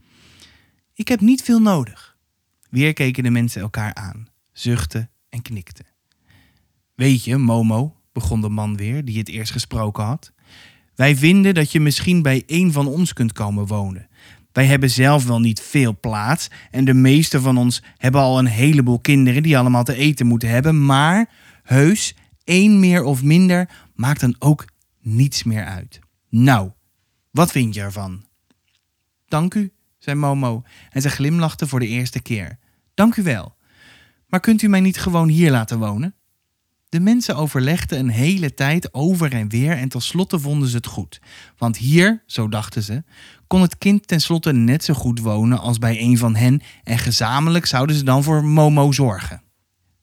Ik 0.94 1.08
heb 1.08 1.20
niet 1.20 1.42
veel 1.42 1.60
nodig. 1.60 2.18
Weer 2.70 2.94
keken 2.94 3.24
de 3.24 3.30
mensen 3.30 3.62
elkaar 3.62 3.94
aan, 3.94 4.28
zuchtten 4.52 5.10
en 5.30 5.42
knikten. 5.42 5.86
Weet 6.96 7.24
je, 7.24 7.38
Momo, 7.38 8.02
begon 8.12 8.42
de 8.42 8.50
man 8.50 8.76
weer, 8.76 9.06
die 9.06 9.18
het 9.18 9.30
eerst 9.30 9.52
gesproken 9.52 10.04
had. 10.04 10.34
Wij 10.96 11.16
vinden 11.16 11.54
dat 11.54 11.72
je 11.72 11.80
misschien 11.80 12.22
bij 12.22 12.44
een 12.48 12.72
van 12.72 12.88
ons 12.88 13.14
kunt 13.14 13.32
komen 13.32 13.68
wonen. 13.68 14.08
Wij 14.52 14.66
hebben 14.66 14.90
zelf 14.90 15.26
wel 15.26 15.40
niet 15.40 15.62
veel 15.62 16.00
plaats 16.00 16.48
en 16.72 16.86
de 16.86 16.94
meeste 16.94 17.42
van 17.42 17.58
ons 17.58 17.84
hebben 17.98 18.22
al 18.22 18.40
een 18.40 18.46
heleboel 18.46 19.00
kinderen 19.00 19.44
die 19.44 19.58
allemaal 19.58 19.84
te 19.84 19.96
eten 19.96 20.28
moeten 20.28 20.50
hebben, 20.50 20.86
maar 20.86 21.30
heus, 21.64 22.16
één 22.44 22.80
meer 22.80 23.04
of 23.04 23.24
minder 23.24 23.70
maakt 23.96 24.20
dan 24.20 24.36
ook 24.40 24.66
niets 25.02 25.44
meer 25.44 25.66
uit. 25.66 26.00
Nou, 26.30 26.72
wat 27.32 27.52
vind 27.52 27.74
je 27.74 27.82
ervan? 27.82 28.26
Dank 29.28 29.54
u, 29.54 29.72
zei 29.98 30.18
Momo 30.18 30.64
en 30.90 31.02
ze 31.02 31.10
glimlachte 31.10 31.68
voor 31.68 31.80
de 31.80 31.88
eerste 31.88 32.22
keer. 32.22 32.58
Dank 32.94 33.16
u 33.16 33.24
wel. 33.24 33.56
Maar 34.28 34.40
kunt 34.40 34.62
u 34.62 34.68
mij 34.68 34.80
niet 34.80 35.00
gewoon 35.00 35.28
hier 35.28 35.52
laten 35.52 35.80
wonen? 35.80 36.16
De 36.94 37.00
mensen 37.00 37.36
overlegden 37.36 38.00
een 38.00 38.10
hele 38.10 38.54
tijd 38.54 38.94
over 38.94 39.34
en 39.34 39.50
weer 39.50 39.78
en 39.78 39.90
tenslotte 39.90 40.40
vonden 40.40 40.70
ze 40.70 40.76
het 40.76 40.86
goed. 40.86 41.22
Want 41.58 41.78
hier, 41.78 42.24
zo 42.26 42.48
dachten 42.48 42.84
ze, 42.84 43.04
kon 43.48 43.62
het 43.62 43.78
kind 43.78 44.08
tenslotte 44.08 44.52
net 44.52 44.84
zo 44.84 44.94
goed 44.94 45.20
wonen 45.20 45.60
als 45.60 45.78
bij 45.78 46.02
een 46.02 46.18
van 46.18 46.36
hen 46.36 46.62
en 46.84 46.98
gezamenlijk 46.98 47.66
zouden 47.66 47.96
ze 47.96 48.04
dan 48.04 48.24
voor 48.24 48.46
Momo 48.46 48.92
zorgen. 48.92 49.42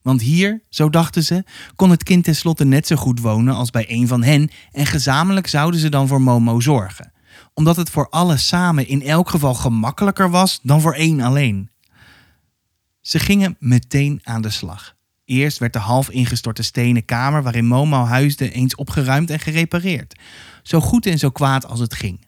Want 0.01 0.21
hier, 0.21 0.63
zo 0.69 0.89
dachten 0.89 1.23
ze, 1.23 1.43
kon 1.75 1.89
het 1.89 2.03
kind 2.03 2.23
tenslotte 2.23 2.65
net 2.65 2.87
zo 2.87 2.95
goed 2.95 3.19
wonen 3.19 3.55
als 3.55 3.69
bij 3.69 3.85
een 3.87 4.07
van 4.07 4.23
hen 4.23 4.49
en 4.71 4.85
gezamenlijk 4.85 5.47
zouden 5.47 5.79
ze 5.79 5.89
dan 5.89 6.07
voor 6.07 6.21
Momo 6.21 6.59
zorgen. 6.59 7.13
Omdat 7.53 7.75
het 7.75 7.89
voor 7.89 8.09
allen 8.09 8.39
samen 8.39 8.87
in 8.87 9.01
elk 9.01 9.29
geval 9.29 9.53
gemakkelijker 9.53 10.29
was 10.29 10.59
dan 10.63 10.81
voor 10.81 10.93
één 10.93 11.21
alleen. 11.21 11.69
Ze 13.01 13.19
gingen 13.19 13.55
meteen 13.59 14.19
aan 14.23 14.41
de 14.41 14.49
slag. 14.49 14.99
Eerst 15.31 15.57
werd 15.57 15.73
de 15.73 15.79
half 15.79 16.09
ingestorte 16.09 16.63
stenen 16.63 17.05
kamer 17.05 17.43
waarin 17.43 17.65
Momo 17.65 18.03
huisde 18.03 18.51
eens 18.51 18.75
opgeruimd 18.75 19.29
en 19.29 19.39
gerepareerd. 19.39 20.19
Zo 20.63 20.79
goed 20.79 21.05
en 21.05 21.19
zo 21.19 21.29
kwaad 21.29 21.65
als 21.65 21.79
het 21.79 21.93
ging. 21.93 22.27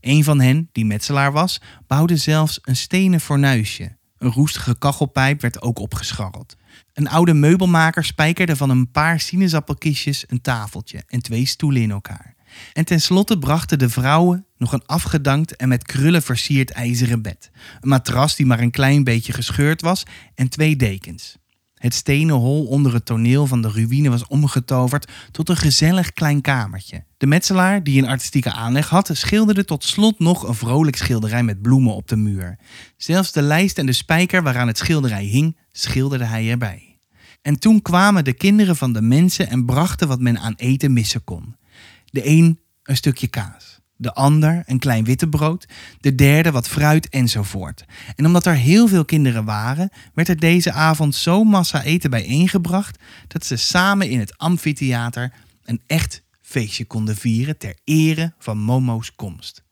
Een 0.00 0.24
van 0.24 0.40
hen, 0.40 0.68
die 0.72 0.84
metselaar 0.84 1.32
was, 1.32 1.60
bouwde 1.86 2.16
zelfs 2.16 2.58
een 2.62 2.76
stenen 2.76 3.20
fornuisje. 3.20 3.96
Een 4.18 4.30
roestige 4.30 4.78
kachelpijp 4.78 5.40
werd 5.40 5.62
ook 5.62 5.78
opgescharreld. 5.78 6.56
Een 6.92 7.08
oude 7.08 7.34
meubelmaker 7.34 8.04
spijkerde 8.04 8.56
van 8.56 8.70
een 8.70 8.90
paar 8.90 9.20
sinaasappelkistjes 9.20 10.24
een 10.26 10.40
tafeltje 10.40 11.02
en 11.06 11.22
twee 11.22 11.46
stoelen 11.46 11.82
in 11.82 11.90
elkaar. 11.90 12.34
En 12.72 12.84
tenslotte 12.84 13.38
brachten 13.38 13.78
de 13.78 13.88
vrouwen 13.88 14.46
nog 14.56 14.72
een 14.72 14.86
afgedankt 14.86 15.56
en 15.56 15.68
met 15.68 15.82
krullen 15.82 16.22
versierd 16.22 16.70
ijzeren 16.70 17.22
bed. 17.22 17.50
Een 17.80 17.88
matras 17.88 18.36
die 18.36 18.46
maar 18.46 18.60
een 18.60 18.70
klein 18.70 19.04
beetje 19.04 19.32
gescheurd 19.32 19.80
was 19.80 20.02
en 20.34 20.48
twee 20.48 20.76
dekens. 20.76 21.36
Het 21.84 21.94
stenen 21.94 22.34
hol 22.34 22.66
onder 22.66 22.92
het 22.92 23.04
toneel 23.04 23.46
van 23.46 23.62
de 23.62 23.70
ruïne 23.70 24.10
was 24.10 24.26
omgetoverd 24.26 25.10
tot 25.30 25.48
een 25.48 25.56
gezellig 25.56 26.12
klein 26.12 26.40
kamertje. 26.40 27.04
De 27.16 27.26
metselaar, 27.26 27.82
die 27.82 28.02
een 28.02 28.08
artistieke 28.08 28.52
aanleg 28.52 28.88
had, 28.88 29.10
schilderde 29.12 29.64
tot 29.64 29.84
slot 29.84 30.18
nog 30.18 30.48
een 30.48 30.54
vrolijk 30.54 30.96
schilderij 30.96 31.42
met 31.42 31.62
bloemen 31.62 31.94
op 31.94 32.08
de 32.08 32.16
muur. 32.16 32.58
Zelfs 32.96 33.32
de 33.32 33.42
lijst 33.42 33.78
en 33.78 33.86
de 33.86 33.92
spijker 33.92 34.42
waaraan 34.42 34.66
het 34.66 34.78
schilderij 34.78 35.24
hing, 35.24 35.56
schilderde 35.72 36.24
hij 36.24 36.50
erbij. 36.50 36.98
En 37.42 37.58
toen 37.58 37.82
kwamen 37.82 38.24
de 38.24 38.32
kinderen 38.32 38.76
van 38.76 38.92
de 38.92 39.02
mensen 39.02 39.48
en 39.48 39.64
brachten 39.64 40.08
wat 40.08 40.20
men 40.20 40.38
aan 40.38 40.54
eten 40.56 40.92
missen 40.92 41.24
kon. 41.24 41.56
De 42.04 42.26
een 42.26 42.60
een 42.82 42.96
stukje 42.96 43.28
kaas 43.28 43.73
de 43.96 44.12
ander 44.12 44.62
een 44.66 44.78
klein 44.78 45.04
wittebrood, 45.04 45.66
de 46.00 46.14
derde 46.14 46.50
wat 46.50 46.68
fruit 46.68 47.08
enzovoort. 47.08 47.84
En 48.16 48.26
omdat 48.26 48.46
er 48.46 48.54
heel 48.54 48.88
veel 48.88 49.04
kinderen 49.04 49.44
waren, 49.44 49.90
werd 50.14 50.28
er 50.28 50.38
deze 50.38 50.72
avond 50.72 51.14
zo 51.14 51.44
massa 51.44 51.82
eten 51.82 52.10
bijeengebracht 52.10 52.98
dat 53.28 53.44
ze 53.44 53.56
samen 53.56 54.10
in 54.10 54.18
het 54.18 54.38
amfitheater 54.38 55.32
een 55.64 55.80
echt 55.86 56.22
feestje 56.42 56.84
konden 56.84 57.16
vieren 57.16 57.58
ter 57.58 57.76
ere 57.84 58.32
van 58.38 58.58
Momo's 58.58 59.14
komst. 59.14 59.62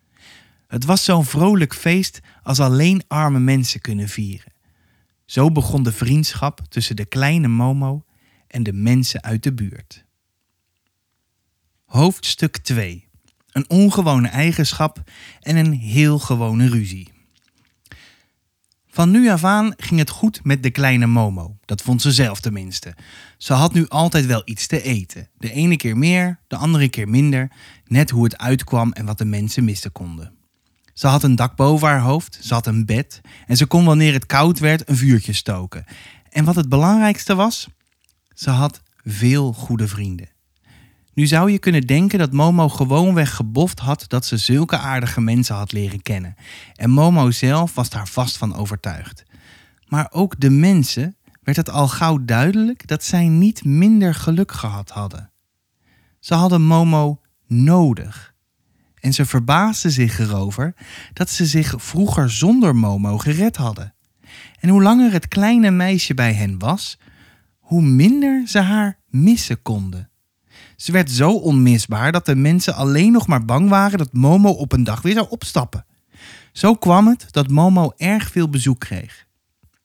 Het 0.67 0.85
was 0.85 1.05
zo'n 1.05 1.25
vrolijk 1.25 1.75
feest 1.75 2.21
als 2.43 2.61
alleen 2.61 3.03
arme 3.09 3.39
mensen 3.39 3.81
kunnen 3.81 4.09
vieren. 4.09 4.53
Zo 5.25 5.51
begon 5.51 5.83
de 5.83 5.93
vriendschap 5.93 6.61
tussen 6.69 6.97
de 6.97 7.05
kleine 7.05 7.49
Momo 7.49 8.05
en 8.47 8.63
de 8.63 8.73
mensen 8.73 9.23
uit 9.23 9.43
de 9.43 9.53
buurt. 9.53 10.05
Hoofdstuk 11.85 12.57
2 12.57 13.11
een 13.53 13.71
ongewone 13.71 14.29
eigenschap 14.29 15.03
en 15.41 15.57
een 15.57 15.73
heel 15.73 16.19
gewone 16.19 16.69
ruzie. 16.69 17.13
Van 18.89 19.11
nu 19.11 19.31
af 19.31 19.45
aan 19.45 19.75
ging 19.77 20.01
het 20.01 20.11
goed 20.11 20.45
met 20.45 20.63
de 20.63 20.71
kleine 20.71 21.07
Momo. 21.07 21.57
Dat 21.65 21.83
vond 21.83 22.03
ze 22.03 22.13
zelf 22.13 22.41
tenminste. 22.41 22.95
Ze 23.37 23.53
had 23.53 23.73
nu 23.73 23.89
altijd 23.89 24.27
wel 24.27 24.43
iets 24.45 24.67
te 24.67 24.83
eten. 24.83 25.29
De 25.39 25.53
ene 25.53 25.77
keer 25.77 25.97
meer, 25.97 26.41
de 26.47 26.57
andere 26.57 26.89
keer 26.89 27.09
minder. 27.09 27.51
Net 27.87 28.11
hoe 28.11 28.25
het 28.25 28.39
uitkwam 28.39 28.93
en 28.93 29.07
wat 29.07 29.19
de 29.19 29.25
mensen 29.25 29.65
missen 29.65 29.93
konden. 29.93 30.33
Ze 30.93 31.07
had 31.07 31.23
een 31.23 31.37
dak 31.37 31.57
boven 31.57 31.89
haar 31.89 32.01
hoofd, 32.01 32.39
ze 32.41 32.55
had 32.55 32.67
een 32.67 32.87
bed 32.87 33.21
en 33.47 33.57
ze 33.57 33.67
kon 33.67 33.85
wanneer 33.85 34.13
het 34.13 34.27
koud 34.27 34.59
werd 34.59 34.89
een 34.89 34.97
vuurtje 34.97 35.33
stoken. 35.33 35.85
En 36.29 36.45
wat 36.45 36.55
het 36.55 36.69
belangrijkste 36.69 37.35
was, 37.35 37.69
ze 38.35 38.51
had 38.51 38.83
veel 39.05 39.53
goede 39.53 39.89
vrienden. 39.89 40.29
Nu 41.15 41.27
zou 41.27 41.51
je 41.51 41.59
kunnen 41.59 41.87
denken 41.87 42.19
dat 42.19 42.33
Momo 42.33 42.69
gewoonweg 42.69 43.35
geboft 43.35 43.79
had 43.79 44.05
dat 44.09 44.27
ze 44.27 44.37
zulke 44.37 44.79
aardige 44.79 45.21
mensen 45.21 45.55
had 45.55 45.73
leren 45.73 46.03
kennen. 46.03 46.35
En 46.75 46.91
Momo 46.91 47.31
zelf 47.31 47.75
was 47.75 47.91
daar 47.91 48.09
vast 48.09 48.37
van 48.37 48.55
overtuigd. 48.55 49.25
Maar 49.87 50.09
ook 50.11 50.41
de 50.41 50.51
mensen 50.51 51.17
werd 51.43 51.57
het 51.57 51.71
al 51.71 51.89
gauw 51.89 52.25
duidelijk 52.25 52.87
dat 52.87 53.05
zij 53.05 53.29
niet 53.29 53.65
minder 53.65 54.15
geluk 54.15 54.53
gehad 54.53 54.91
hadden. 54.91 55.33
Ze 56.21 56.35
hadden 56.35 56.63
Momo 56.63 57.21
nodig. 57.47 58.35
En 59.01 59.13
ze 59.13 59.27
verbaasden 59.27 59.91
zich 59.91 60.19
erover 60.19 60.75
dat 61.13 61.31
ze 61.31 61.47
zich 61.47 61.75
vroeger 61.77 62.31
zonder 62.31 62.77
Momo 62.77 63.19
gered 63.19 63.57
hadden. 63.57 63.95
En 64.61 64.69
hoe 64.69 64.83
langer 64.83 65.13
het 65.13 65.29
kleine 65.29 65.71
meisje 65.71 66.15
bij 66.15 66.33
hen 66.33 66.59
was, 66.59 66.99
hoe 67.59 67.83
minder 67.83 68.47
ze 68.47 68.61
haar 68.61 68.99
missen 69.09 69.63
konden. 69.63 70.12
Ze 70.83 70.93
werd 70.93 71.11
zo 71.11 71.33
onmisbaar 71.33 72.13
dat 72.13 72.27
de 72.27 72.35
mensen 72.35 72.75
alleen 72.75 73.13
nog 73.13 73.27
maar 73.27 73.45
bang 73.45 73.69
waren 73.69 73.99
dat 73.99 74.13
Momo 74.13 74.51
op 74.51 74.73
een 74.73 74.85
dag 74.85 75.03
weer 75.03 75.13
zou 75.15 75.27
opstappen. 75.31 75.87
Zo 76.53 76.75
kwam 76.75 77.07
het 77.07 77.27
dat 77.31 77.51
Momo 77.51 77.93
erg 77.97 78.31
veel 78.31 78.49
bezoek 78.49 78.81
kreeg. 78.81 79.27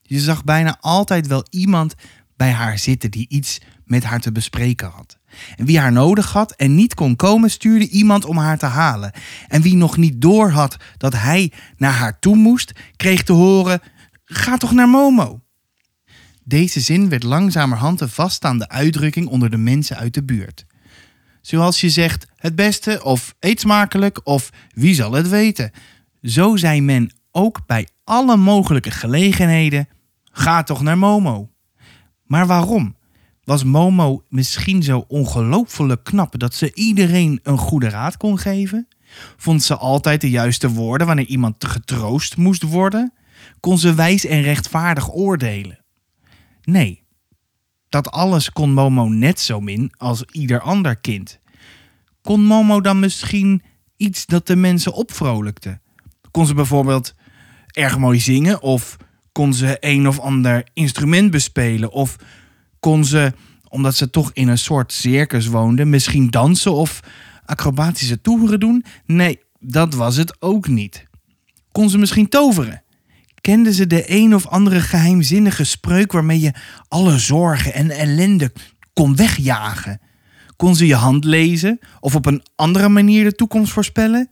Je 0.01 0.19
zag 0.19 0.43
bijna 0.43 0.77
altijd 0.79 1.27
wel 1.27 1.45
iemand 1.49 1.95
bij 2.35 2.51
haar 2.51 2.79
zitten 2.79 3.11
die 3.11 3.25
iets 3.29 3.61
met 3.85 4.03
haar 4.03 4.19
te 4.19 4.31
bespreken 4.31 4.89
had. 4.89 5.17
En 5.55 5.65
wie 5.65 5.79
haar 5.79 5.91
nodig 5.91 6.31
had 6.31 6.51
en 6.51 6.75
niet 6.75 6.93
kon 6.93 7.15
komen, 7.15 7.51
stuurde 7.51 7.87
iemand 7.87 8.25
om 8.25 8.37
haar 8.37 8.57
te 8.57 8.65
halen. 8.65 9.11
En 9.47 9.61
wie 9.61 9.75
nog 9.75 9.97
niet 9.97 10.21
door 10.21 10.49
had 10.49 10.77
dat 10.97 11.13
hij 11.13 11.51
naar 11.77 11.93
haar 11.93 12.19
toe 12.19 12.35
moest, 12.35 12.71
kreeg 12.95 13.23
te 13.23 13.33
horen: 13.33 13.81
Ga 14.25 14.57
toch 14.57 14.71
naar 14.71 14.89
Momo. 14.89 15.41
Deze 16.43 16.79
zin 16.79 17.09
werd 17.09 17.23
langzamerhand 17.23 18.01
een 18.01 18.09
vaststaande 18.09 18.69
uitdrukking 18.69 19.27
onder 19.27 19.49
de 19.49 19.57
mensen 19.57 19.97
uit 19.97 20.13
de 20.13 20.23
buurt. 20.23 20.65
Zoals 21.47 21.81
je 21.81 21.89
zegt 21.89 22.27
het 22.35 22.55
beste 22.55 23.03
of 23.03 23.35
eet 23.39 23.59
smakelijk 23.59 24.19
of 24.23 24.49
wie 24.73 24.93
zal 24.93 25.11
het 25.11 25.29
weten. 25.29 25.71
Zo 26.21 26.55
zei 26.55 26.81
men 26.81 27.11
ook 27.31 27.65
bij 27.65 27.87
alle 28.03 28.37
mogelijke 28.37 28.91
gelegenheden: 28.91 29.87
ga 30.31 30.63
toch 30.63 30.81
naar 30.81 30.97
Momo. 30.97 31.49
Maar 32.23 32.47
waarom? 32.47 32.95
Was 33.43 33.63
Momo 33.63 34.23
misschien 34.29 34.83
zo 34.83 35.05
ongelooflijk 35.07 36.03
knap 36.03 36.39
dat 36.39 36.53
ze 36.53 36.73
iedereen 36.73 37.39
een 37.43 37.57
goede 37.57 37.89
raad 37.89 38.17
kon 38.17 38.39
geven? 38.39 38.87
Vond 39.37 39.63
ze 39.63 39.75
altijd 39.75 40.21
de 40.21 40.29
juiste 40.29 40.69
woorden 40.69 41.07
wanneer 41.07 41.25
iemand 41.25 41.65
getroost 41.65 42.37
moest 42.37 42.63
worden? 42.63 43.13
Kon 43.59 43.77
ze 43.77 43.93
wijs 43.93 44.25
en 44.25 44.41
rechtvaardig 44.41 45.13
oordelen? 45.13 45.79
Nee, 46.63 47.06
dat 47.89 48.11
alles 48.11 48.51
kon 48.51 48.73
Momo 48.73 49.07
net 49.07 49.39
zo 49.39 49.59
min 49.59 49.91
als 49.97 50.23
ieder 50.31 50.59
ander 50.59 50.95
kind. 50.95 51.39
Kon 52.21 52.43
Momo 52.43 52.81
dan 52.81 52.99
misschien 52.99 53.61
iets 53.97 54.25
dat 54.25 54.47
de 54.47 54.55
mensen 54.55 54.93
opvrolijkte? 54.93 55.79
Kon 56.31 56.45
ze 56.45 56.53
bijvoorbeeld 56.53 57.15
erg 57.67 57.97
mooi 57.97 58.19
zingen 58.19 58.61
of 58.61 58.97
kon 59.31 59.53
ze 59.53 59.77
een 59.79 60.07
of 60.07 60.19
ander 60.19 60.67
instrument 60.73 61.31
bespelen 61.31 61.91
of 61.91 62.15
kon 62.79 63.05
ze, 63.05 63.33
omdat 63.69 63.95
ze 63.95 64.09
toch 64.09 64.31
in 64.33 64.47
een 64.47 64.57
soort 64.57 64.91
circus 64.93 65.47
woonde, 65.47 65.85
misschien 65.85 66.29
dansen 66.29 66.73
of 66.73 66.99
acrobatische 67.45 68.21
toeren 68.21 68.59
doen? 68.59 68.85
Nee, 69.05 69.39
dat 69.59 69.93
was 69.93 70.15
het 70.15 70.41
ook 70.41 70.67
niet. 70.67 71.05
Kon 71.71 71.89
ze 71.89 71.97
misschien 71.97 72.29
toveren? 72.29 72.83
Kenden 73.47 73.73
ze 73.73 73.87
de 73.87 74.03
een 74.07 74.35
of 74.35 74.47
andere 74.47 74.81
geheimzinnige 74.81 75.63
spreuk 75.63 76.11
waarmee 76.11 76.39
je 76.39 76.53
alle 76.87 77.17
zorgen 77.19 77.73
en 77.73 77.89
ellende 77.89 78.51
kon 78.93 79.15
wegjagen? 79.15 80.01
Kon 80.55 80.75
ze 80.75 80.85
je 80.85 80.95
hand 80.95 81.23
lezen 81.23 81.79
of 81.99 82.15
op 82.15 82.25
een 82.25 82.43
andere 82.55 82.89
manier 82.89 83.23
de 83.23 83.35
toekomst 83.35 83.71
voorspellen? 83.71 84.29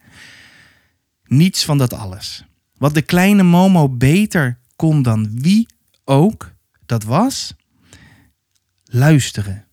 Niets 1.25 1.65
van 1.65 1.77
dat 1.77 1.93
alles. 1.93 2.45
Wat 2.77 2.93
de 2.93 3.01
kleine 3.01 3.43
Momo 3.43 3.89
beter 3.89 4.59
kon 4.75 5.01
dan 5.01 5.41
wie 5.41 5.67
ook, 6.05 6.53
dat 6.85 7.03
was 7.03 7.53
luisteren. 8.83 9.65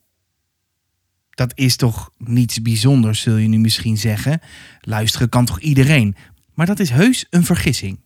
Dat 1.30 1.52
is 1.54 1.76
toch 1.76 2.10
niets 2.18 2.62
bijzonders, 2.62 3.20
zul 3.20 3.36
je 3.36 3.48
nu 3.48 3.58
misschien 3.58 3.98
zeggen. 3.98 4.40
Luisteren 4.80 5.28
kan 5.28 5.44
toch 5.44 5.60
iedereen? 5.60 6.16
Maar 6.54 6.66
dat 6.66 6.78
is 6.78 6.90
heus 6.90 7.26
een 7.30 7.44
vergissing. 7.44 8.00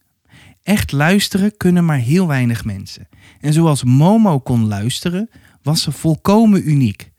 Echt 0.66 0.92
luisteren 0.92 1.56
kunnen 1.56 1.84
maar 1.84 1.98
heel 1.98 2.26
weinig 2.26 2.64
mensen. 2.64 3.08
En 3.40 3.52
zoals 3.52 3.84
Momo 3.84 4.40
kon 4.40 4.66
luisteren, 4.66 5.30
was 5.62 5.82
ze 5.82 5.92
volkomen 5.92 6.68
uniek. 6.68 7.12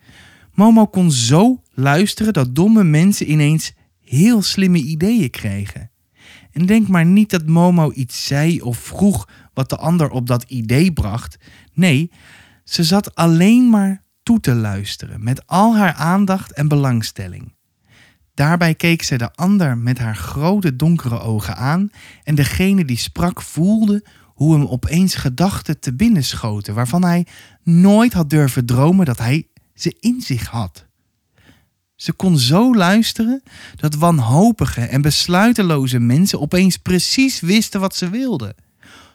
Momo 0.54 0.88
kon 0.88 1.12
zo 1.12 1.62
luisteren 1.74 2.34
dat 2.34 2.56
domme 2.56 2.84
mensen 2.84 3.32
ineens 3.32 3.74
heel 4.00 4.42
slimme 4.42 4.78
ideeën 4.78 5.30
kregen. 5.30 5.92
En 6.52 6.66
denk 6.66 6.88
maar 6.88 7.06
niet 7.06 7.30
dat 7.30 7.46
Momo 7.46 7.92
iets 7.92 8.26
zei 8.26 8.62
of 8.62 8.78
vroeg 8.78 9.30
wat 9.54 9.70
de 9.70 9.78
ander 9.78 10.10
op 10.10 10.28
dat 10.28 10.44
idee 10.44 10.94
bracht. 10.94 11.38
Nee, 11.74 12.12
ze 12.64 12.84
zat 12.84 13.16
alleen 13.16 13.70
maar 13.70 14.04
toe 14.24 14.40
te 14.40 14.56
luisteren 14.56 15.24
met 15.24 15.48
al 15.48 15.76
haar 15.78 15.94
aandacht 15.94 16.54
en 16.54 16.68
belangstelling. 16.68 17.57
Daarbij 18.38 18.76
keek 18.76 19.04
ze 19.04 19.18
de 19.18 19.34
ander 19.34 19.78
met 19.78 19.98
haar 19.98 20.16
grote 20.16 20.76
donkere 20.76 21.20
ogen 21.20 21.56
aan 21.56 21.90
en 22.24 22.36
degene 22.36 22.86
die 22.86 22.98
sprak 22.98 23.42
voelde 23.42 24.04
hoe 24.26 24.54
hem 24.54 24.66
opeens 24.66 25.16
gedachten 25.16 25.80
te 25.80 25.94
binnen 25.94 26.24
schoten 26.24 26.74
waarvan 26.74 27.04
hij 27.04 27.26
nooit 27.64 28.14
had 28.14 28.30
durven 28.30 28.66
dromen 28.66 29.06
dat 29.06 29.18
hij 29.18 29.48
ze 29.74 29.96
in 30.00 30.22
zich 30.22 30.48
had. 30.48 30.86
Ze 31.96 32.14
kon 32.14 32.38
zo 32.38 32.76
luisteren 32.76 33.44
dat 33.76 33.96
wanhopige 33.96 34.82
en 34.82 35.02
besluiteloze 35.02 36.00
mensen 36.00 36.42
opeens 36.42 36.78
precies 36.78 37.40
wisten 37.40 37.80
wat 37.80 37.96
ze 37.96 38.10
wilden. 38.10 38.56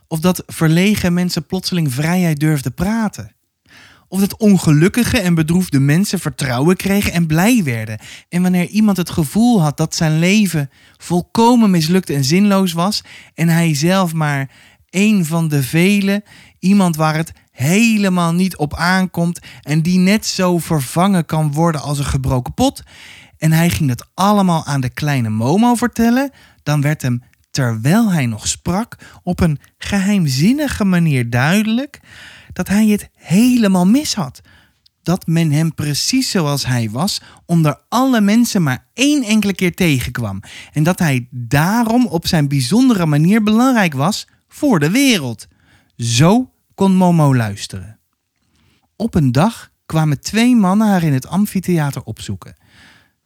Of 0.06 0.20
dat 0.20 0.42
verlegen 0.46 1.14
mensen 1.14 1.46
plotseling 1.46 1.92
vrijheid 1.92 2.40
durfden 2.40 2.74
praten. 2.74 3.34
Of 4.12 4.20
dat 4.20 4.36
ongelukkige 4.36 5.18
en 5.18 5.34
bedroefde 5.34 5.80
mensen 5.80 6.18
vertrouwen 6.18 6.76
kregen 6.76 7.12
en 7.12 7.26
blij 7.26 7.62
werden. 7.64 7.98
En 8.28 8.42
wanneer 8.42 8.66
iemand 8.66 8.96
het 8.96 9.10
gevoel 9.10 9.62
had 9.62 9.76
dat 9.76 9.94
zijn 9.94 10.18
leven 10.18 10.70
volkomen 10.96 11.70
mislukt 11.70 12.10
en 12.10 12.24
zinloos 12.24 12.72
was 12.72 13.02
en 13.34 13.48
hij 13.48 13.74
zelf 13.74 14.12
maar 14.12 14.50
een 14.90 15.24
van 15.24 15.48
de 15.48 15.62
velen, 15.62 16.22
iemand 16.58 16.96
waar 16.96 17.14
het 17.14 17.32
helemaal 17.50 18.32
niet 18.32 18.56
op 18.56 18.74
aankomt 18.74 19.40
en 19.62 19.82
die 19.82 19.98
net 19.98 20.26
zo 20.26 20.58
vervangen 20.58 21.26
kan 21.26 21.52
worden 21.52 21.80
als 21.80 21.98
een 21.98 22.04
gebroken 22.04 22.54
pot. 22.54 22.82
En 23.38 23.52
hij 23.52 23.70
ging 23.70 23.88
dat 23.88 24.08
allemaal 24.14 24.64
aan 24.64 24.80
de 24.80 24.90
kleine 24.90 25.28
Momo 25.28 25.74
vertellen, 25.74 26.30
dan 26.62 26.80
werd 26.80 27.02
hem, 27.02 27.22
terwijl 27.50 28.12
hij 28.12 28.26
nog 28.26 28.48
sprak, 28.48 28.96
op 29.22 29.40
een 29.40 29.58
geheimzinnige 29.78 30.84
manier 30.84 31.30
duidelijk 31.30 32.00
dat 32.52 32.68
hij 32.68 32.86
het 32.86 33.08
helemaal 33.14 33.86
mis 33.86 34.14
had. 34.14 34.40
Dat 35.02 35.26
men 35.26 35.50
hem 35.50 35.74
precies 35.74 36.30
zoals 36.30 36.66
hij 36.66 36.90
was 36.90 37.20
onder 37.46 37.80
alle 37.88 38.20
mensen 38.20 38.62
maar 38.62 38.86
één 38.94 39.22
enkele 39.22 39.54
keer 39.54 39.74
tegenkwam. 39.74 40.40
En 40.72 40.82
dat 40.82 40.98
hij 40.98 41.28
daarom 41.30 42.06
op 42.06 42.26
zijn 42.26 42.48
bijzondere 42.48 43.06
manier 43.06 43.42
belangrijk 43.42 43.94
was 43.94 44.26
voor 44.48 44.78
de 44.78 44.90
wereld. 44.90 45.46
Zo 45.96 46.50
kon 46.74 46.94
Momo 46.96 47.34
luisteren. 47.34 47.98
Op 48.96 49.14
een 49.14 49.32
dag 49.32 49.70
kwamen 49.86 50.20
twee 50.20 50.56
mannen 50.56 50.88
haar 50.88 51.02
in 51.02 51.12
het 51.12 51.26
amfitheater 51.26 52.02
opzoeken. 52.02 52.56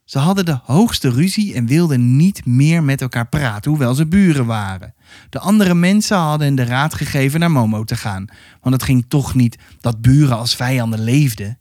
Ze 0.06 0.18
hadden 0.18 0.44
de 0.44 0.58
hoogste 0.62 1.10
ruzie 1.10 1.54
en 1.54 1.66
wilden 1.66 2.16
niet 2.16 2.44
meer 2.44 2.82
met 2.82 3.00
elkaar 3.00 3.28
praten, 3.28 3.70
hoewel 3.70 3.94
ze 3.94 4.06
buren 4.06 4.46
waren. 4.46 4.94
De 5.30 5.38
andere 5.38 5.74
mensen 5.74 6.16
hadden 6.16 6.46
hen 6.46 6.56
de 6.56 6.64
raad 6.64 6.94
gegeven 6.94 7.40
naar 7.40 7.50
Momo 7.50 7.84
te 7.84 7.96
gaan, 7.96 8.26
want 8.60 8.74
het 8.74 8.84
ging 8.84 9.04
toch 9.08 9.34
niet 9.34 9.58
dat 9.80 10.02
buren 10.02 10.36
als 10.36 10.56
vijanden 10.56 11.00
leefden. 11.00 11.58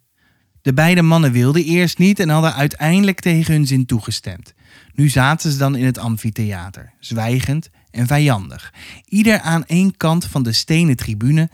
De 0.61 0.73
beide 0.73 1.01
mannen 1.01 1.31
wilden 1.31 1.63
eerst 1.63 1.97
niet 1.97 2.19
en 2.19 2.29
hadden 2.29 2.53
uiteindelijk 2.53 3.19
tegen 3.19 3.53
hun 3.53 3.67
zin 3.67 3.85
toegestemd. 3.85 4.53
Nu 4.93 5.09
zaten 5.09 5.51
ze 5.51 5.57
dan 5.57 5.75
in 5.75 5.85
het 5.85 5.97
amfitheater, 5.97 6.93
zwijgend 6.99 7.69
en 7.91 8.07
vijandig, 8.07 8.73
ieder 9.05 9.39
aan 9.39 9.65
één 9.65 9.97
kant 9.97 10.25
van 10.25 10.43
de 10.43 10.53
stenen 10.53 10.95
tribune 10.95 11.49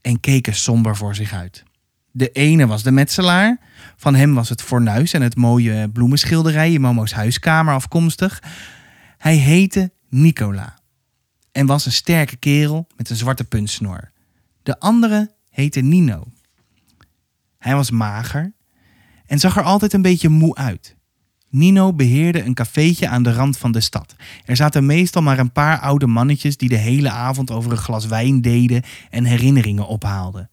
en 0.00 0.20
keken 0.20 0.54
somber 0.54 0.96
voor 0.96 1.14
zich 1.14 1.32
uit. 1.32 1.64
De 2.10 2.30
ene 2.30 2.66
was 2.66 2.82
de 2.82 2.90
metselaar, 2.90 3.58
van 4.02 4.14
hem 4.14 4.34
was 4.34 4.48
het 4.48 4.62
fornuis 4.62 5.12
en 5.12 5.22
het 5.22 5.36
mooie 5.36 5.88
bloemenschilderij 5.88 6.72
in 6.72 6.80
Momo's 6.80 7.12
huiskamer 7.12 7.74
afkomstig. 7.74 8.42
Hij 9.18 9.36
heette 9.36 9.92
Nicola 10.08 10.78
en 11.52 11.66
was 11.66 11.86
een 11.86 11.92
sterke 11.92 12.36
kerel 12.36 12.86
met 12.96 13.10
een 13.10 13.16
zwarte 13.16 13.44
puntsnor. 13.44 14.10
De 14.62 14.80
andere 14.80 15.34
heette 15.50 15.80
Nino. 15.80 16.24
Hij 17.58 17.74
was 17.74 17.90
mager 17.90 18.52
en 19.26 19.38
zag 19.38 19.56
er 19.56 19.62
altijd 19.62 19.92
een 19.92 20.02
beetje 20.02 20.28
moe 20.28 20.54
uit. 20.54 20.96
Nino 21.48 21.92
beheerde 21.92 22.44
een 22.44 22.54
cafeetje 22.54 23.08
aan 23.08 23.22
de 23.22 23.32
rand 23.32 23.58
van 23.58 23.72
de 23.72 23.80
stad. 23.80 24.14
Er 24.44 24.56
zaten 24.56 24.86
meestal 24.86 25.22
maar 25.22 25.38
een 25.38 25.52
paar 25.52 25.78
oude 25.78 26.06
mannetjes 26.06 26.56
die 26.56 26.68
de 26.68 26.76
hele 26.76 27.10
avond 27.10 27.50
over 27.50 27.70
een 27.70 27.76
glas 27.76 28.06
wijn 28.06 28.40
deden 28.40 28.82
en 29.10 29.24
herinneringen 29.24 29.86
ophaalden. 29.86 30.50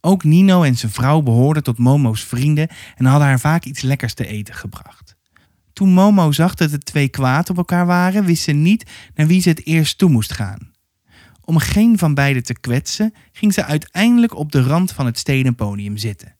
Ook 0.00 0.24
Nino 0.24 0.62
en 0.62 0.76
zijn 0.76 0.92
vrouw 0.92 1.20
behoorden 1.20 1.62
tot 1.62 1.78
Momo's 1.78 2.24
vrienden 2.24 2.68
en 2.96 3.04
hadden 3.04 3.28
haar 3.28 3.40
vaak 3.40 3.64
iets 3.64 3.80
lekkers 3.80 4.14
te 4.14 4.26
eten 4.26 4.54
gebracht. 4.54 5.16
Toen 5.72 5.92
Momo 5.92 6.32
zag 6.32 6.54
dat 6.54 6.70
de 6.70 6.78
twee 6.78 7.08
kwaad 7.08 7.50
op 7.50 7.56
elkaar 7.56 7.86
waren, 7.86 8.24
wist 8.24 8.42
ze 8.42 8.52
niet 8.52 8.90
naar 9.14 9.26
wie 9.26 9.40
ze 9.40 9.48
het 9.48 9.66
eerst 9.66 9.98
toe 9.98 10.10
moest 10.10 10.32
gaan. 10.32 10.70
Om 11.44 11.58
geen 11.58 11.98
van 11.98 12.14
beiden 12.14 12.42
te 12.42 12.60
kwetsen, 12.60 13.14
ging 13.32 13.54
ze 13.54 13.64
uiteindelijk 13.64 14.36
op 14.36 14.52
de 14.52 14.62
rand 14.62 14.92
van 14.92 15.06
het 15.06 15.18
stenen 15.18 15.54
podium 15.54 15.96
zitten. 15.96 16.36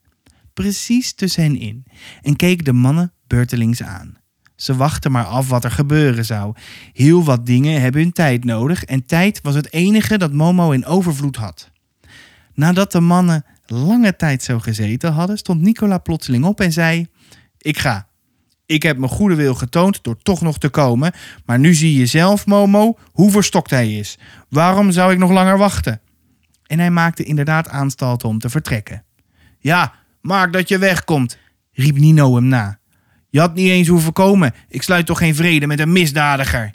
Precies 0.55 1.13
tussen 1.13 1.43
hen 1.43 1.57
in 1.59 1.85
en 2.23 2.37
keek 2.37 2.65
de 2.65 2.73
mannen 2.73 3.13
beurtelings 3.27 3.83
aan. 3.83 4.19
Ze 4.57 4.77
wachten 4.77 5.13
maar 5.13 5.25
af 5.25 5.49
wat 5.49 5.65
er 5.65 5.71
gebeuren 5.71 6.25
zou. 6.25 6.55
Heel 6.93 7.25
wat 7.25 7.47
dingen 7.47 7.81
hebben 7.81 8.01
hun 8.03 8.13
tijd 8.13 8.45
nodig 8.45 8.85
en 8.85 9.07
tijd 9.07 9.41
was 9.43 9.55
het 9.55 9.73
enige 9.73 10.19
dat 10.19 10.33
Momo 10.33 10.71
in 10.71 10.87
overvloed 10.87 11.37
had. 11.37 11.71
Nadat 12.55 12.93
de 12.93 13.01
mannen 13.01 13.45
lange 13.71 14.17
tijd 14.17 14.43
zo 14.43 14.59
gezeten 14.59 15.13
hadden, 15.13 15.39
stond 15.39 15.61
Nicola 15.61 15.99
plotseling 15.99 16.45
op 16.45 16.61
en 16.61 16.73
zei: 16.73 17.07
Ik 17.59 17.79
ga. 17.79 18.09
Ik 18.67 18.83
heb 18.83 18.99
mijn 18.99 19.11
goede 19.11 19.35
wil 19.35 19.55
getoond 19.55 20.03
door 20.03 20.23
toch 20.23 20.41
nog 20.41 20.59
te 20.59 20.69
komen, 20.69 21.13
maar 21.45 21.59
nu 21.59 21.75
zie 21.75 21.99
je 21.99 22.07
zelf, 22.07 22.47
Momo, 22.47 22.99
hoe 23.13 23.31
verstokt 23.31 23.71
hij 23.71 23.93
is. 23.93 24.19
Waarom 24.49 24.91
zou 24.91 25.13
ik 25.13 25.19
nog 25.19 25.31
langer 25.31 25.59
wachten? 25.59 26.01
En 26.67 26.79
hij 26.79 26.91
maakte 26.91 27.25
inderdaad 27.25 27.69
aanstalten 27.69 28.29
om 28.29 28.39
te 28.39 28.51
vertrekken. 28.51 29.05
Ja, 29.59 29.93
maak 30.21 30.53
dat 30.53 30.69
je 30.69 30.79
wegkomt, 30.79 31.39
riep 31.73 31.99
Nino 31.99 32.35
hem 32.35 32.47
na. 32.47 32.79
Je 33.29 33.41
had 33.41 33.55
niet 33.55 33.71
eens 33.71 33.89
hoeven 33.89 34.13
komen. 34.13 34.55
Ik 34.69 34.83
sluit 34.83 35.07
toch 35.07 35.19
geen 35.19 35.35
vrede 35.35 35.67
met 35.67 35.81
een 35.81 35.93
misdadiger. 35.93 36.75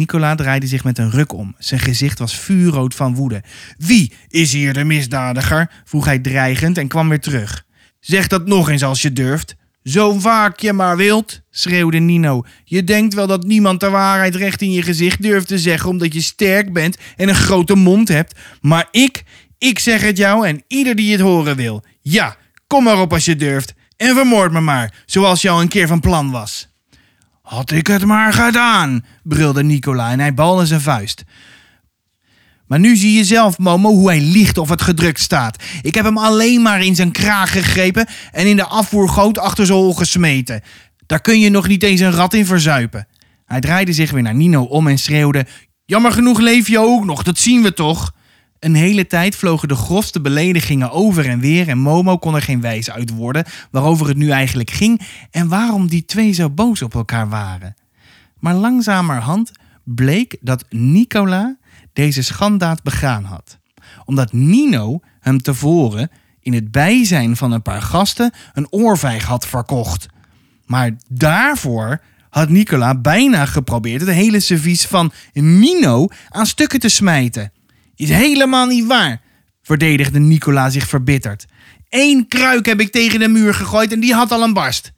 Nicola 0.00 0.34
draaide 0.34 0.66
zich 0.66 0.84
met 0.84 0.98
een 0.98 1.10
ruk 1.10 1.32
om. 1.32 1.54
Zijn 1.58 1.80
gezicht 1.80 2.18
was 2.18 2.38
vuurrood 2.38 2.94
van 2.94 3.14
woede. 3.14 3.42
Wie 3.78 4.12
is 4.28 4.52
hier 4.52 4.72
de 4.72 4.84
misdadiger? 4.84 5.70
vroeg 5.84 6.04
hij 6.04 6.18
dreigend 6.18 6.78
en 6.78 6.88
kwam 6.88 7.08
weer 7.08 7.20
terug. 7.20 7.64
Zeg 7.98 8.26
dat 8.26 8.46
nog 8.46 8.68
eens 8.68 8.82
als 8.82 9.02
je 9.02 9.12
durft. 9.12 9.56
Zo 9.84 10.18
vaak 10.18 10.60
je 10.60 10.72
maar 10.72 10.96
wilt, 10.96 11.40
schreeuwde 11.50 11.98
Nino. 11.98 12.42
Je 12.64 12.84
denkt 12.84 13.14
wel 13.14 13.26
dat 13.26 13.44
niemand 13.44 13.80
de 13.80 13.90
waarheid 13.90 14.34
recht 14.34 14.62
in 14.62 14.72
je 14.72 14.82
gezicht 14.82 15.22
durft 15.22 15.46
te 15.46 15.58
zeggen 15.58 15.90
omdat 15.90 16.14
je 16.14 16.20
sterk 16.20 16.72
bent 16.72 16.96
en 17.16 17.28
een 17.28 17.34
grote 17.34 17.74
mond 17.74 18.08
hebt. 18.08 18.38
Maar 18.60 18.88
ik, 18.90 19.24
ik 19.58 19.78
zeg 19.78 20.02
het 20.02 20.16
jou 20.16 20.46
en 20.46 20.62
ieder 20.66 20.94
die 20.94 21.12
het 21.12 21.20
horen 21.20 21.56
wil. 21.56 21.84
Ja, 22.02 22.36
kom 22.66 22.84
maar 22.84 23.00
op 23.00 23.12
als 23.12 23.24
je 23.24 23.36
durft 23.36 23.74
en 23.96 24.14
vermoord 24.14 24.52
me 24.52 24.60
maar, 24.60 25.02
zoals 25.06 25.48
al 25.48 25.60
een 25.60 25.68
keer 25.68 25.86
van 25.86 26.00
plan 26.00 26.30
was. 26.30 26.69
Had 27.50 27.70
ik 27.70 27.86
het 27.86 28.04
maar 28.04 28.32
gedaan, 28.32 29.04
brulde 29.22 29.62
Nicola 29.62 30.10
en 30.10 30.20
hij 30.20 30.34
balde 30.34 30.66
zijn 30.66 30.80
vuist. 30.80 31.24
Maar 32.66 32.78
nu 32.78 32.96
zie 32.96 33.12
je 33.12 33.24
zelf, 33.24 33.58
Momo, 33.58 33.90
hoe 33.90 34.08
hij 34.08 34.20
liegt 34.20 34.58
of 34.58 34.68
het 34.68 34.82
gedrukt 34.82 35.20
staat. 35.20 35.62
Ik 35.82 35.94
heb 35.94 36.04
hem 36.04 36.18
alleen 36.18 36.62
maar 36.62 36.84
in 36.84 36.94
zijn 36.94 37.10
kraag 37.10 37.52
gegrepen 37.52 38.06
en 38.32 38.46
in 38.46 38.56
de 38.56 38.64
afvoergoot 38.66 39.38
achter 39.38 39.66
zijn 39.66 39.78
hol 39.78 39.94
gesmeten. 39.94 40.62
Daar 41.06 41.20
kun 41.20 41.40
je 41.40 41.50
nog 41.50 41.68
niet 41.68 41.82
eens 41.82 42.00
een 42.00 42.12
rat 42.12 42.34
in 42.34 42.46
verzuipen. 42.46 43.06
Hij 43.44 43.60
draaide 43.60 43.92
zich 43.92 44.10
weer 44.10 44.22
naar 44.22 44.34
Nino 44.34 44.62
om 44.62 44.88
en 44.88 44.98
schreeuwde: 44.98 45.46
Jammer 45.86 46.12
genoeg 46.12 46.38
leef 46.38 46.68
je 46.68 46.78
ook 46.78 47.04
nog, 47.04 47.22
dat 47.22 47.38
zien 47.38 47.62
we 47.62 47.72
toch? 47.72 48.12
Een 48.60 48.74
hele 48.74 49.06
tijd 49.06 49.36
vlogen 49.36 49.68
de 49.68 49.74
grofste 49.74 50.20
beledigingen 50.20 50.90
over 50.90 51.28
en 51.28 51.40
weer 51.40 51.68
en 51.68 51.78
Momo 51.78 52.18
kon 52.18 52.34
er 52.34 52.42
geen 52.42 52.60
wijs 52.60 52.90
uit 52.90 53.10
worden 53.10 53.44
waarover 53.70 54.08
het 54.08 54.16
nu 54.16 54.30
eigenlijk 54.30 54.70
ging 54.70 55.00
en 55.30 55.48
waarom 55.48 55.88
die 55.88 56.04
twee 56.04 56.32
zo 56.32 56.50
boos 56.50 56.82
op 56.82 56.94
elkaar 56.94 57.28
waren. 57.28 57.76
Maar 58.38 58.54
langzamerhand 58.54 59.50
bleek 59.84 60.36
dat 60.40 60.64
Nicola 60.70 61.56
deze 61.92 62.22
schandaad 62.22 62.82
begaan 62.82 63.24
had. 63.24 63.58
Omdat 64.04 64.32
Nino 64.32 65.00
hem 65.20 65.42
tevoren 65.42 66.10
in 66.40 66.52
het 66.52 66.70
bijzijn 66.70 67.36
van 67.36 67.52
een 67.52 67.62
paar 67.62 67.82
gasten 67.82 68.32
een 68.52 68.72
oorvijg 68.72 69.24
had 69.24 69.46
verkocht. 69.46 70.06
Maar 70.66 70.96
daarvoor 71.08 72.02
had 72.30 72.48
Nicola 72.48 72.94
bijna 72.94 73.46
geprobeerd 73.46 74.00
het 74.00 74.10
hele 74.10 74.40
servies 74.40 74.86
van 74.86 75.12
Nino 75.32 76.08
aan 76.28 76.46
stukken 76.46 76.80
te 76.80 76.88
smijten. 76.88 77.52
Is 78.00 78.10
helemaal 78.10 78.66
niet 78.66 78.86
waar, 78.86 79.20
verdedigde 79.62 80.18
Nicola 80.18 80.70
zich 80.70 80.88
verbitterd. 80.88 81.46
Eén 81.88 82.28
kruik 82.28 82.66
heb 82.66 82.80
ik 82.80 82.92
tegen 82.92 83.18
de 83.18 83.28
muur 83.28 83.54
gegooid 83.54 83.92
en 83.92 84.00
die 84.00 84.14
had 84.14 84.32
al 84.32 84.42
een 84.42 84.52
barst. 84.52 84.92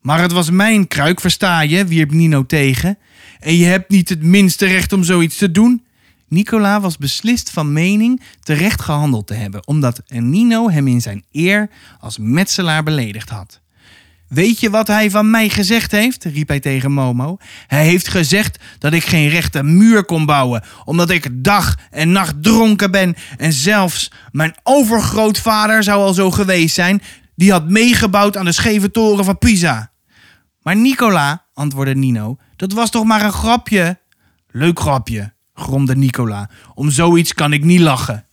Maar 0.00 0.20
het 0.20 0.32
was 0.32 0.50
mijn 0.50 0.88
kruik, 0.88 1.20
versta 1.20 1.60
je, 1.60 1.84
wierp 1.84 2.10
Nino 2.10 2.46
tegen. 2.46 2.98
En 3.40 3.56
je 3.56 3.64
hebt 3.64 3.90
niet 3.90 4.08
het 4.08 4.22
minste 4.22 4.66
recht 4.66 4.92
om 4.92 5.02
zoiets 5.02 5.36
te 5.36 5.50
doen. 5.50 5.84
Nicola 6.28 6.80
was 6.80 6.96
beslist 6.96 7.50
van 7.50 7.72
mening 7.72 8.22
terecht 8.40 8.80
gehandeld 8.80 9.26
te 9.26 9.34
hebben, 9.34 9.66
omdat 9.66 10.02
Nino 10.06 10.70
hem 10.70 10.88
in 10.88 11.00
zijn 11.00 11.24
eer 11.32 11.70
als 12.00 12.18
metselaar 12.18 12.82
beledigd 12.82 13.28
had. 13.28 13.60
Weet 14.34 14.60
je 14.60 14.70
wat 14.70 14.86
hij 14.86 15.10
van 15.10 15.30
mij 15.30 15.48
gezegd 15.48 15.90
heeft? 15.90 16.24
riep 16.24 16.48
hij 16.48 16.60
tegen 16.60 16.92
Momo. 16.92 17.36
Hij 17.66 17.84
heeft 17.84 18.08
gezegd 18.08 18.58
dat 18.78 18.92
ik 18.92 19.04
geen 19.04 19.28
rechte 19.28 19.62
muur 19.62 20.04
kon 20.04 20.26
bouwen, 20.26 20.62
omdat 20.84 21.10
ik 21.10 21.44
dag 21.44 21.78
en 21.90 22.12
nacht 22.12 22.42
dronken 22.42 22.90
ben. 22.90 23.14
En 23.36 23.52
zelfs 23.52 24.12
mijn 24.30 24.54
overgrootvader 24.62 25.82
zou 25.82 26.02
al 26.02 26.14
zo 26.14 26.30
geweest 26.30 26.74
zijn. 26.74 27.02
Die 27.34 27.50
had 27.50 27.68
meegebouwd 27.68 28.36
aan 28.36 28.44
de 28.44 28.52
scheve 28.52 28.90
toren 28.90 29.24
van 29.24 29.38
Pisa. 29.38 29.92
Maar 30.62 30.76
Nicola, 30.76 31.44
antwoordde 31.52 31.94
Nino, 31.94 32.36
dat 32.56 32.72
was 32.72 32.90
toch 32.90 33.04
maar 33.04 33.24
een 33.24 33.32
grapje? 33.32 33.98
Leuk 34.50 34.80
grapje, 34.80 35.32
gromde 35.54 35.96
Nicola. 35.96 36.50
Om 36.74 36.90
zoiets 36.90 37.34
kan 37.34 37.52
ik 37.52 37.64
niet 37.64 37.80
lachen. 37.80 38.26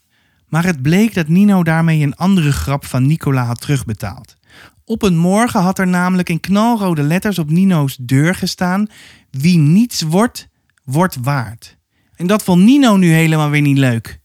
Maar 0.47 0.65
het 0.65 0.81
bleek 0.81 1.13
dat 1.13 1.27
Nino 1.27 1.63
daarmee 1.63 2.03
een 2.03 2.15
andere 2.15 2.51
grap 2.51 2.85
van 2.85 3.07
Nicola 3.07 3.43
had 3.43 3.61
terugbetaald. 3.61 4.39
Op 4.85 5.01
een 5.01 5.17
morgen 5.17 5.61
had 5.61 5.79
er 5.79 5.87
namelijk 5.87 6.29
in 6.29 6.39
knalrode 6.39 7.03
letters 7.03 7.39
op 7.39 7.49
Nino's 7.49 7.97
deur 7.99 8.35
gestaan: 8.35 8.87
Wie 9.29 9.57
niets 9.57 10.01
wordt, 10.01 10.47
wordt 10.83 11.17
waard. 11.21 11.77
En 12.15 12.27
dat 12.27 12.43
vond 12.43 12.63
Nino 12.63 12.95
nu 12.97 13.11
helemaal 13.11 13.49
weer 13.49 13.61
niet 13.61 13.77
leuk. 13.77 14.19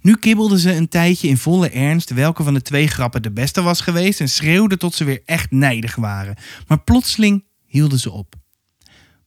Nu 0.00 0.16
kibbelden 0.16 0.58
ze 0.58 0.74
een 0.74 0.88
tijdje 0.88 1.28
in 1.28 1.36
volle 1.36 1.70
ernst 1.70 2.10
welke 2.10 2.42
van 2.42 2.54
de 2.54 2.62
twee 2.62 2.86
grappen 2.86 3.22
de 3.22 3.32
beste 3.32 3.62
was 3.62 3.80
geweest 3.80 4.20
en 4.20 4.28
schreeuwden 4.28 4.78
tot 4.78 4.94
ze 4.94 5.04
weer 5.04 5.22
echt 5.24 5.50
nijdig 5.50 5.94
waren. 5.94 6.36
Maar 6.66 6.82
plotseling 6.82 7.44
hielden 7.66 7.98
ze 7.98 8.10
op. 8.10 8.34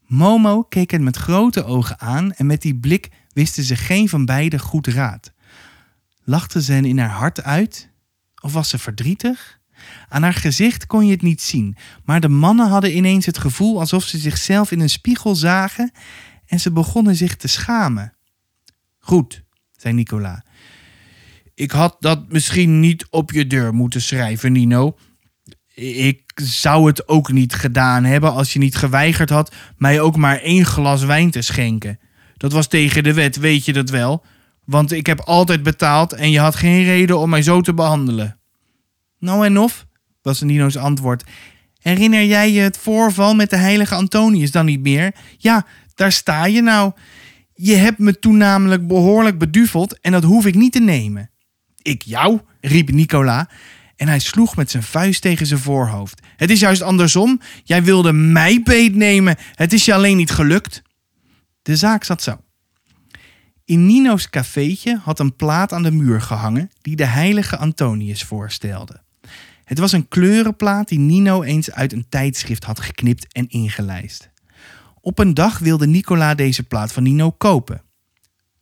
Momo 0.05 0.63
keek 0.63 0.91
hen 0.91 1.03
met 1.03 1.17
grote 1.17 1.63
ogen 1.63 1.99
aan 1.99 2.33
en 2.33 2.45
met 2.45 2.61
die 2.61 2.75
blik 2.75 3.09
wisten 3.33 3.63
ze 3.63 3.75
geen 3.75 4.09
van 4.09 4.25
beiden 4.25 4.59
goed 4.59 4.87
raad. 4.87 5.31
Lachte 6.23 6.61
ze 6.61 6.71
hen 6.71 6.85
in 6.85 6.99
haar 6.99 7.09
hart 7.09 7.43
uit? 7.43 7.89
Of 8.41 8.53
was 8.53 8.69
ze 8.69 8.77
verdrietig? 8.77 9.56
Aan 10.09 10.23
haar 10.23 10.33
gezicht 10.33 10.85
kon 10.85 11.05
je 11.05 11.11
het 11.11 11.21
niet 11.21 11.41
zien, 11.41 11.75
maar 12.05 12.19
de 12.19 12.29
mannen 12.29 12.69
hadden 12.69 12.95
ineens 12.95 13.25
het 13.25 13.37
gevoel 13.37 13.79
alsof 13.79 14.03
ze 14.03 14.17
zichzelf 14.17 14.71
in 14.71 14.79
een 14.79 14.89
spiegel 14.89 15.35
zagen 15.35 15.91
en 16.45 16.59
ze 16.59 16.71
begonnen 16.71 17.15
zich 17.15 17.35
te 17.35 17.47
schamen. 17.47 18.13
Goed, 18.99 19.43
zei 19.71 19.93
Nicola. 19.93 20.43
Ik 21.53 21.71
had 21.71 21.95
dat 21.99 22.31
misschien 22.31 22.79
niet 22.79 23.07
op 23.09 23.31
je 23.31 23.47
deur 23.47 23.73
moeten 23.73 24.01
schrijven, 24.01 24.51
Nino. 24.51 24.97
Ik 25.75 26.21
zou 26.35 26.87
het 26.87 27.07
ook 27.07 27.31
niet 27.31 27.53
gedaan 27.53 28.03
hebben 28.03 28.33
als 28.33 28.53
je 28.53 28.59
niet 28.59 28.75
geweigerd 28.75 29.29
had 29.29 29.55
mij 29.77 30.01
ook 30.01 30.15
maar 30.15 30.39
één 30.39 30.65
glas 30.65 31.03
wijn 31.03 31.31
te 31.31 31.41
schenken. 31.41 31.99
Dat 32.37 32.51
was 32.51 32.67
tegen 32.67 33.03
de 33.03 33.13
wet, 33.13 33.37
weet 33.37 33.65
je 33.65 33.73
dat 33.73 33.89
wel? 33.89 34.25
Want 34.65 34.91
ik 34.91 35.05
heb 35.05 35.19
altijd 35.19 35.63
betaald 35.63 36.13
en 36.13 36.31
je 36.31 36.39
had 36.39 36.55
geen 36.55 36.83
reden 36.83 37.19
om 37.19 37.29
mij 37.29 37.41
zo 37.41 37.61
te 37.61 37.73
behandelen. 37.73 38.36
Nou 39.19 39.45
en 39.45 39.57
of, 39.57 39.85
was 40.21 40.41
Nino's 40.41 40.75
antwoord. 40.75 41.23
Herinner 41.79 42.25
jij 42.25 42.51
je 42.51 42.59
het 42.59 42.77
voorval 42.77 43.35
met 43.35 43.49
de 43.49 43.55
heilige 43.55 43.95
Antonius 43.95 44.51
dan 44.51 44.65
niet 44.65 44.81
meer? 44.81 45.15
Ja, 45.37 45.65
daar 45.95 46.11
sta 46.11 46.45
je 46.45 46.61
nou. 46.61 46.91
Je 47.53 47.75
hebt 47.75 47.99
me 47.99 48.19
toen 48.19 48.37
namelijk 48.37 48.87
behoorlijk 48.87 49.37
beduveld 49.37 49.99
en 49.99 50.11
dat 50.11 50.23
hoef 50.23 50.45
ik 50.45 50.55
niet 50.55 50.71
te 50.71 50.79
nemen. 50.79 51.29
Ik 51.81 52.01
jou? 52.01 52.39
riep 52.61 52.91
Nicola 52.91 53.49
en 53.95 54.07
hij 54.07 54.19
sloeg 54.19 54.55
met 54.55 54.71
zijn 54.71 54.83
vuist 54.83 55.21
tegen 55.21 55.45
zijn 55.45 55.59
voorhoofd. 55.59 56.21
Het 56.35 56.49
is 56.49 56.59
juist 56.59 56.81
andersom. 56.81 57.41
Jij 57.63 57.83
wilde 57.83 58.13
mij 58.13 58.61
beetnemen. 58.63 59.35
Het 59.53 59.73
is 59.73 59.85
je 59.85 59.93
alleen 59.93 60.17
niet 60.17 60.31
gelukt. 60.31 60.81
De 61.61 61.75
zaak 61.75 62.03
zat 62.03 62.21
zo. 62.21 62.41
In 63.65 63.85
Nino's 63.85 64.29
cafeetje 64.29 64.99
had 65.03 65.19
een 65.19 65.35
plaat 65.35 65.73
aan 65.73 65.83
de 65.83 65.91
muur 65.91 66.21
gehangen 66.21 66.71
die 66.81 66.95
de 66.95 67.05
heilige 67.05 67.57
Antonius 67.57 68.23
voorstelde. 68.23 69.05
Het 69.67 69.79
was 69.79 69.91
een 69.91 70.07
kleurenplaat 70.07 70.87
die 70.87 70.99
Nino 70.99 71.43
eens 71.43 71.71
uit 71.71 71.93
een 71.93 72.09
tijdschrift 72.09 72.63
had 72.63 72.79
geknipt 72.79 73.33
en 73.33 73.47
ingelijst. 73.47 74.29
Op 75.01 75.19
een 75.19 75.33
dag 75.33 75.59
wilde 75.59 75.87
Nicola 75.87 76.35
deze 76.35 76.63
plaat 76.63 76.91
van 76.93 77.03
Nino 77.03 77.31
kopen. 77.31 77.81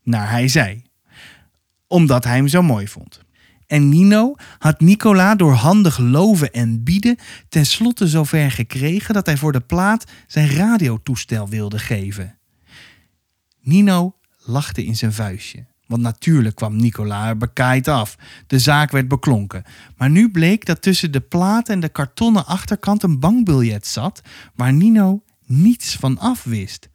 Naar 0.03 0.29
hij 0.29 0.47
zei. 0.47 0.83
Omdat 1.87 2.23
hij 2.23 2.35
hem 2.35 2.47
zo 2.47 2.61
mooi 2.61 2.87
vond. 2.87 3.21
En 3.67 3.89
Nino 3.89 4.35
had 4.59 4.79
Nicola 4.79 5.35
door 5.35 5.53
handig 5.53 5.97
loven 5.97 6.53
en 6.53 6.83
bieden 6.83 7.17
tenslotte 7.49 8.07
zover 8.07 8.51
gekregen 8.51 9.13
dat 9.13 9.25
hij 9.25 9.37
voor 9.37 9.51
de 9.51 9.61
plaat 9.61 10.11
zijn 10.27 10.49
radiotoestel 10.49 11.49
wilde 11.49 11.79
geven. 11.79 12.37
Nino 13.61 14.15
lachte 14.37 14.85
in 14.85 14.95
zijn 14.95 15.13
vuistje. 15.13 15.65
Want 15.87 16.01
natuurlijk 16.01 16.55
kwam 16.55 16.75
Nicola 16.75 17.27
er 17.27 17.37
bekaaid 17.37 17.87
af. 17.87 18.17
De 18.47 18.59
zaak 18.59 18.91
werd 18.91 19.07
beklonken. 19.07 19.63
Maar 19.97 20.09
nu 20.09 20.31
bleek 20.31 20.65
dat 20.65 20.81
tussen 20.81 21.11
de 21.11 21.19
plaat 21.19 21.69
en 21.69 21.79
de 21.79 21.89
kartonnen 21.89 22.45
achterkant 22.45 23.03
een 23.03 23.19
bankbiljet 23.19 23.87
zat 23.87 24.21
waar 24.55 24.73
Nino 24.73 25.23
niets 25.45 25.95
van 25.95 26.19
af 26.19 26.43
wist. 26.43 26.89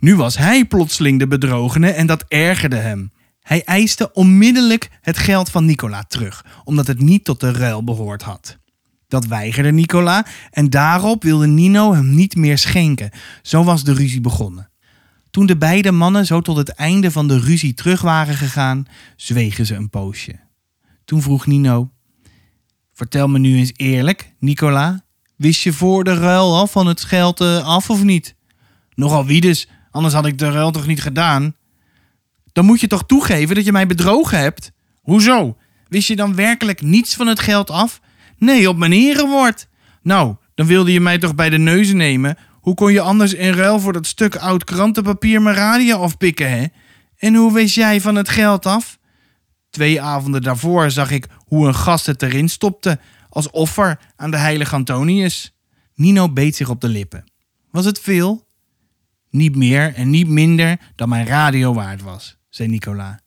Nu 0.00 0.16
was 0.16 0.36
hij 0.36 0.64
plotseling 0.64 1.18
de 1.18 1.26
bedrogene 1.26 1.90
en 1.90 2.06
dat 2.06 2.24
ergerde 2.28 2.76
hem. 2.76 3.10
Hij 3.40 3.64
eiste 3.64 4.12
onmiddellijk 4.12 4.90
het 5.00 5.18
geld 5.18 5.50
van 5.50 5.64
Nicola 5.64 6.02
terug, 6.02 6.44
omdat 6.64 6.86
het 6.86 7.00
niet 7.00 7.24
tot 7.24 7.40
de 7.40 7.52
ruil 7.52 7.84
behoord 7.84 8.22
had. 8.22 8.58
Dat 9.08 9.26
weigerde 9.26 9.72
Nicola 9.72 10.26
en 10.50 10.70
daarop 10.70 11.22
wilde 11.22 11.46
Nino 11.46 11.94
hem 11.94 12.14
niet 12.14 12.36
meer 12.36 12.58
schenken. 12.58 13.10
Zo 13.42 13.64
was 13.64 13.84
de 13.84 13.92
ruzie 13.92 14.20
begonnen. 14.20 14.70
Toen 15.38 15.46
de 15.46 15.56
beide 15.56 15.92
mannen 15.92 16.26
zo 16.26 16.40
tot 16.40 16.56
het 16.56 16.68
einde 16.68 17.10
van 17.10 17.28
de 17.28 17.38
ruzie 17.38 17.74
terug 17.74 18.00
waren 18.00 18.34
gegaan, 18.34 18.86
zwegen 19.16 19.66
ze 19.66 19.74
een 19.74 19.90
poosje. 19.90 20.40
Toen 21.04 21.22
vroeg 21.22 21.46
Nino: 21.46 21.90
Vertel 22.92 23.28
me 23.28 23.38
nu 23.38 23.56
eens 23.56 23.72
eerlijk, 23.76 24.34
Nicola, 24.38 25.04
wist 25.36 25.62
je 25.62 25.72
voor 25.72 26.04
de 26.04 26.14
ruil 26.14 26.56
al 26.56 26.66
van 26.66 26.86
het 26.86 27.04
geld 27.04 27.40
eh, 27.40 27.66
af 27.66 27.90
of 27.90 28.02
niet? 28.02 28.34
Nogal 28.94 29.26
wie 29.26 29.40
dus, 29.40 29.68
anders 29.90 30.14
had 30.14 30.26
ik 30.26 30.38
de 30.38 30.50
ruil 30.50 30.70
toch 30.70 30.86
niet 30.86 31.02
gedaan? 31.02 31.54
Dan 32.52 32.64
moet 32.64 32.80
je 32.80 32.86
toch 32.86 33.06
toegeven 33.06 33.54
dat 33.54 33.64
je 33.64 33.72
mij 33.72 33.86
bedrogen 33.86 34.38
hebt? 34.38 34.72
Hoezo? 35.02 35.56
Wist 35.88 36.08
je 36.08 36.16
dan 36.16 36.34
werkelijk 36.34 36.82
niets 36.82 37.14
van 37.14 37.26
het 37.26 37.40
geld 37.40 37.70
af? 37.70 38.00
Nee, 38.38 38.68
op 38.68 38.76
mijn 38.76 38.92
herenwoord. 38.92 39.68
Nou, 40.02 40.36
dan 40.54 40.66
wilde 40.66 40.92
je 40.92 41.00
mij 41.00 41.18
toch 41.18 41.34
bij 41.34 41.50
de 41.50 41.58
neuzen 41.58 41.96
nemen? 41.96 42.38
Hoe 42.68 42.76
kon 42.76 42.92
je 42.92 43.00
anders 43.00 43.34
in 43.34 43.52
ruil 43.52 43.80
voor 43.80 43.92
dat 43.92 44.06
stuk 44.06 44.36
oud 44.36 44.64
krantenpapier 44.64 45.42
mijn 45.42 45.56
radio 45.56 45.96
afpikken, 45.96 46.50
hè? 46.50 46.66
En 47.16 47.34
hoe 47.34 47.52
wist 47.52 47.74
jij 47.74 48.00
van 48.00 48.14
het 48.14 48.28
geld 48.28 48.66
af? 48.66 48.98
Twee 49.70 50.02
avonden 50.02 50.42
daarvoor 50.42 50.90
zag 50.90 51.10
ik 51.10 51.26
hoe 51.44 51.66
een 51.66 51.74
gast 51.74 52.06
het 52.06 52.22
erin 52.22 52.48
stopte 52.48 52.98
als 53.28 53.50
offer 53.50 53.98
aan 54.16 54.30
de 54.30 54.36
heilige 54.36 54.74
Antonius. 54.74 55.54
Nino 55.94 56.32
beet 56.32 56.56
zich 56.56 56.68
op 56.68 56.80
de 56.80 56.88
lippen. 56.88 57.24
Was 57.70 57.84
het 57.84 58.00
veel? 58.00 58.46
Niet 59.30 59.56
meer 59.56 59.94
en 59.94 60.10
niet 60.10 60.28
minder 60.28 60.78
dan 60.94 61.08
mijn 61.08 61.26
radio 61.26 61.74
waard 61.74 62.02
was 62.02 62.38
zei 62.48 62.68
Nicola. 62.68 63.20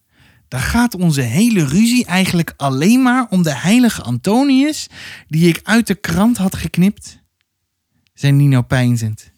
Daar 0.47 0.61
gaat 0.61 0.95
onze 0.95 1.21
hele 1.21 1.65
ruzie 1.65 2.05
eigenlijk 2.05 2.53
alleen 2.57 3.01
maar 3.01 3.27
om 3.29 3.43
de 3.43 3.55
heilige 3.55 4.01
Antonius 4.01 4.87
die 5.27 5.47
ik 5.47 5.59
uit 5.63 5.87
de 5.87 5.95
krant 5.95 6.37
had 6.37 6.55
geknipt, 6.55 7.19
zei 8.13 8.31
Nino 8.31 8.61
pijnzend. 8.61 9.30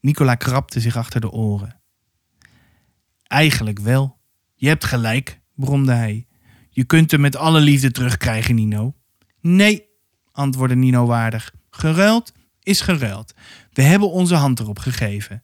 Nicola 0.00 0.34
krabde 0.34 0.80
zich 0.80 0.96
achter 0.96 1.20
de 1.20 1.30
oren. 1.30 1.80
Eigenlijk 3.22 3.78
wel. 3.78 4.18
Je 4.54 4.68
hebt 4.68 4.84
gelijk, 4.84 5.40
bromde 5.54 5.92
hij. 5.92 6.26
Je 6.70 6.84
kunt 6.84 7.10
hem 7.10 7.20
met 7.20 7.36
alle 7.36 7.60
liefde 7.60 7.90
terugkrijgen, 7.90 8.54
Nino. 8.54 8.94
Nee, 9.40 9.84
antwoordde 10.32 10.76
Nino 10.76 11.06
waardig. 11.06 11.54
Geruild 11.70 12.32
is 12.62 12.80
geruild. 12.80 13.34
We 13.72 13.82
hebben 13.82 14.10
onze 14.10 14.34
hand 14.34 14.60
erop 14.60 14.78
gegeven. 14.78 15.42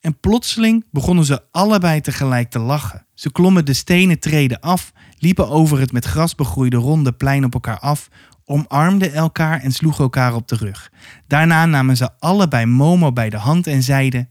En 0.00 0.20
plotseling 0.20 0.84
begonnen 0.90 1.24
ze 1.24 1.42
allebei 1.50 2.00
tegelijk 2.00 2.50
te 2.50 2.58
lachen. 2.58 3.06
Ze 3.14 3.32
klommen 3.32 3.64
de 3.64 3.72
stenen 3.72 4.18
treden 4.18 4.60
af, 4.60 4.92
liepen 5.18 5.48
over 5.48 5.80
het 5.80 5.92
met 5.92 6.04
gras 6.04 6.34
begroeide 6.34 6.76
ronde 6.76 7.12
plein 7.12 7.44
op 7.44 7.54
elkaar 7.54 7.78
af, 7.78 8.08
omarmden 8.48 9.12
elkaar 9.12 9.60
en 9.60 9.72
sloegen 9.72 10.04
elkaar 10.04 10.34
op 10.34 10.48
de 10.48 10.56
rug. 10.56 10.92
Daarna 11.26 11.66
namen 11.66 11.96
ze 11.96 12.10
allebei 12.18 12.66
Momo 12.66 13.12
bij 13.12 13.30
de 13.30 13.36
hand 13.36 13.66
en 13.66 13.82
zeiden: 13.82 14.28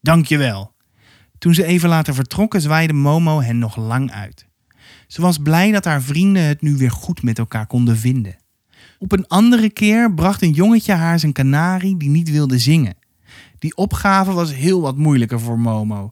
Dankjewel. 0.00 0.74
Toen 1.38 1.54
ze 1.54 1.64
even 1.64 1.88
later 1.88 2.14
vertrokken, 2.14 2.60
zwaaide 2.60 2.92
Momo 2.92 3.40
hen 3.40 3.58
nog 3.58 3.76
lang 3.76 4.12
uit. 4.12 4.46
Ze 5.06 5.20
was 5.20 5.38
blij 5.38 5.70
dat 5.70 5.84
haar 5.84 6.02
vrienden 6.02 6.42
het 6.42 6.62
nu 6.62 6.76
weer 6.76 6.90
goed 6.90 7.22
met 7.22 7.38
elkaar 7.38 7.66
konden 7.66 7.96
vinden. 7.96 8.36
Op 8.98 9.12
een 9.12 9.26
andere 9.26 9.70
keer 9.70 10.14
bracht 10.14 10.42
een 10.42 10.52
jongetje 10.52 10.92
haar 10.92 11.18
zijn 11.18 11.32
kanarie 11.32 11.96
die 11.96 12.08
niet 12.08 12.30
wilde 12.30 12.58
zingen. 12.58 12.96
Die 13.58 13.76
opgave 13.76 14.32
was 14.32 14.54
heel 14.54 14.80
wat 14.80 14.96
moeilijker 14.96 15.40
voor 15.40 15.58
Momo. 15.58 16.10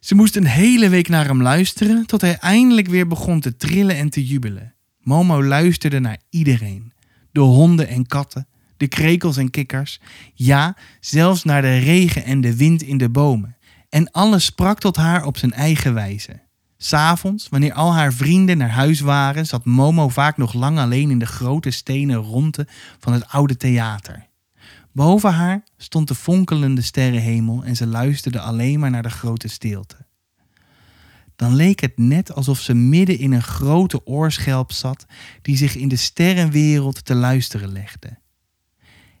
Ze 0.00 0.14
moest 0.14 0.36
een 0.36 0.46
hele 0.46 0.88
week 0.88 1.08
naar 1.08 1.26
hem 1.26 1.42
luisteren 1.42 2.06
tot 2.06 2.20
hij 2.20 2.36
eindelijk 2.36 2.88
weer 2.88 3.06
begon 3.06 3.40
te 3.40 3.56
trillen 3.56 3.96
en 3.96 4.10
te 4.10 4.26
jubelen. 4.26 4.74
Momo 5.10 5.44
luisterde 5.44 6.00
naar 6.00 6.18
iedereen. 6.28 6.92
De 7.32 7.40
honden 7.40 7.88
en 7.88 8.06
katten, 8.06 8.46
de 8.76 8.88
krekels 8.88 9.36
en 9.36 9.50
kikkers. 9.50 10.00
Ja, 10.34 10.76
zelfs 11.00 11.44
naar 11.44 11.62
de 11.62 11.78
regen 11.78 12.24
en 12.24 12.40
de 12.40 12.56
wind 12.56 12.82
in 12.82 12.98
de 12.98 13.08
bomen. 13.08 13.56
En 13.88 14.10
alles 14.10 14.44
sprak 14.44 14.78
tot 14.78 14.96
haar 14.96 15.24
op 15.24 15.36
zijn 15.36 15.52
eigen 15.52 15.94
wijze. 15.94 16.40
S'avonds, 16.76 17.48
wanneer 17.48 17.72
al 17.72 17.94
haar 17.94 18.12
vrienden 18.12 18.58
naar 18.58 18.70
huis 18.70 19.00
waren, 19.00 19.46
zat 19.46 19.64
Momo 19.64 20.08
vaak 20.08 20.36
nog 20.36 20.52
lang 20.52 20.78
alleen 20.78 21.10
in 21.10 21.18
de 21.18 21.26
grote 21.26 21.70
stenen 21.70 22.16
ronde 22.16 22.66
van 22.98 23.12
het 23.12 23.28
oude 23.28 23.56
theater. 23.56 24.26
Boven 24.92 25.32
haar 25.32 25.64
stond 25.76 26.08
de 26.08 26.14
fonkelende 26.14 26.82
sterrenhemel 26.82 27.64
en 27.64 27.76
ze 27.76 27.86
luisterde 27.86 28.40
alleen 28.40 28.80
maar 28.80 28.90
naar 28.90 29.02
de 29.02 29.10
grote 29.10 29.48
stilte. 29.48 29.96
Dan 31.40 31.54
leek 31.54 31.80
het 31.80 31.98
net 31.98 32.34
alsof 32.34 32.60
ze 32.60 32.74
midden 32.74 33.18
in 33.18 33.32
een 33.32 33.42
grote 33.42 34.06
oorschelp 34.06 34.72
zat 34.72 35.06
die 35.42 35.56
zich 35.56 35.76
in 35.76 35.88
de 35.88 35.96
sterrenwereld 35.96 37.04
te 37.04 37.14
luisteren 37.14 37.72
legde. 37.72 38.18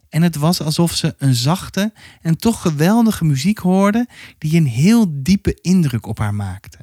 En 0.08 0.22
het 0.22 0.36
was 0.36 0.62
alsof 0.62 0.94
ze 0.94 1.14
een 1.18 1.34
zachte 1.34 1.92
en 2.20 2.38
toch 2.38 2.60
geweldige 2.60 3.24
muziek 3.24 3.58
hoorde 3.58 4.08
die 4.38 4.56
een 4.56 4.66
heel 4.66 5.06
diepe 5.22 5.58
indruk 5.60 6.06
op 6.06 6.18
haar 6.18 6.34
maakte. 6.34 6.78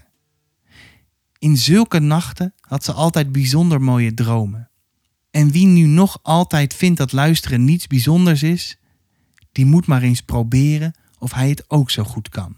In 1.40 1.58
zulke 1.58 2.00
nachten 2.00 2.54
had 2.60 2.84
ze 2.84 2.92
altijd 2.92 3.32
bijzonder 3.32 3.82
mooie 3.82 4.14
dromen. 4.14 4.70
En 5.32 5.52
wie 5.52 5.68
nu 5.68 5.86
nog 5.86 6.20
altijd 6.22 6.74
vindt 6.74 6.98
dat 6.98 7.12
luisteren 7.12 7.66
niets 7.66 7.88
bijzonders 7.88 8.44
is, 8.44 8.78
die 9.52 9.66
moet 9.66 9.86
maar 9.86 10.02
eens 10.02 10.22
proberen 10.22 10.94
of 11.20 11.34
hij 11.34 11.50
het 11.50 11.70
ook 11.70 11.90
zo 11.90 12.04
goed 12.04 12.30
kan. 12.30 12.56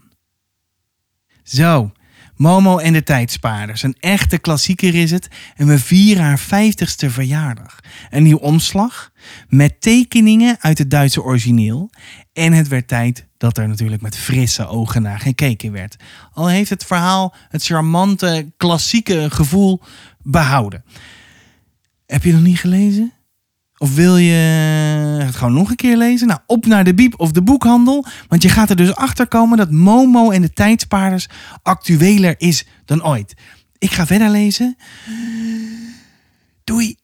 Zo, 1.42 1.92
Momo 2.40 2.78
en 2.78 2.92
de 2.92 3.02
Tijdspaarders. 3.02 3.82
Een 3.82 3.96
echte 3.98 4.38
klassieker 4.38 4.94
is 4.94 5.10
het 5.10 5.28
en 5.56 5.66
we 5.66 5.78
vieren 5.78 6.24
haar 6.24 6.40
50ste 6.40 7.06
verjaardag. 7.06 7.80
Een 8.10 8.22
nieuw 8.22 8.36
omslag 8.36 9.10
met 9.48 9.80
tekeningen 9.80 10.56
uit 10.60 10.78
het 10.78 10.90
Duitse 10.90 11.22
origineel. 11.22 11.90
En 12.32 12.52
het 12.52 12.68
werd 12.68 12.88
tijd 12.88 13.26
dat 13.36 13.58
er 13.58 13.68
natuurlijk 13.68 14.02
met 14.02 14.16
frisse 14.16 14.66
ogen 14.66 15.02
naar 15.02 15.20
gekeken 15.20 15.72
werd. 15.72 15.96
Al 16.32 16.48
heeft 16.48 16.70
het 16.70 16.84
verhaal 16.84 17.34
het 17.48 17.64
charmante, 17.64 18.52
klassieke 18.56 19.30
gevoel 19.30 19.80
behouden. 20.18 20.84
Heb 22.06 22.24
je 22.24 22.32
nog 22.32 22.42
niet 22.42 22.58
gelezen? 22.58 23.12
Of 23.82 23.94
wil 23.94 24.16
je 24.16 24.32
het 25.24 25.36
gewoon 25.36 25.52
nog 25.52 25.70
een 25.70 25.76
keer 25.76 25.96
lezen? 25.96 26.26
Nou, 26.26 26.40
op 26.46 26.66
naar 26.66 26.84
de 26.84 26.94
biep 26.94 27.14
of 27.16 27.32
de 27.32 27.42
boekhandel. 27.42 28.04
Want 28.28 28.42
je 28.42 28.48
gaat 28.48 28.70
er 28.70 28.76
dus 28.76 28.94
achter 28.94 29.28
komen 29.28 29.58
dat 29.58 29.70
Momo 29.70 30.30
en 30.30 30.42
de 30.42 30.52
tijdspaarders 30.52 31.28
actueler 31.62 32.34
is 32.38 32.66
dan 32.84 33.04
ooit. 33.04 33.34
Ik 33.78 33.90
ga 33.90 34.06
verder 34.06 34.30
lezen. 34.30 34.76
Doei. 36.64 36.96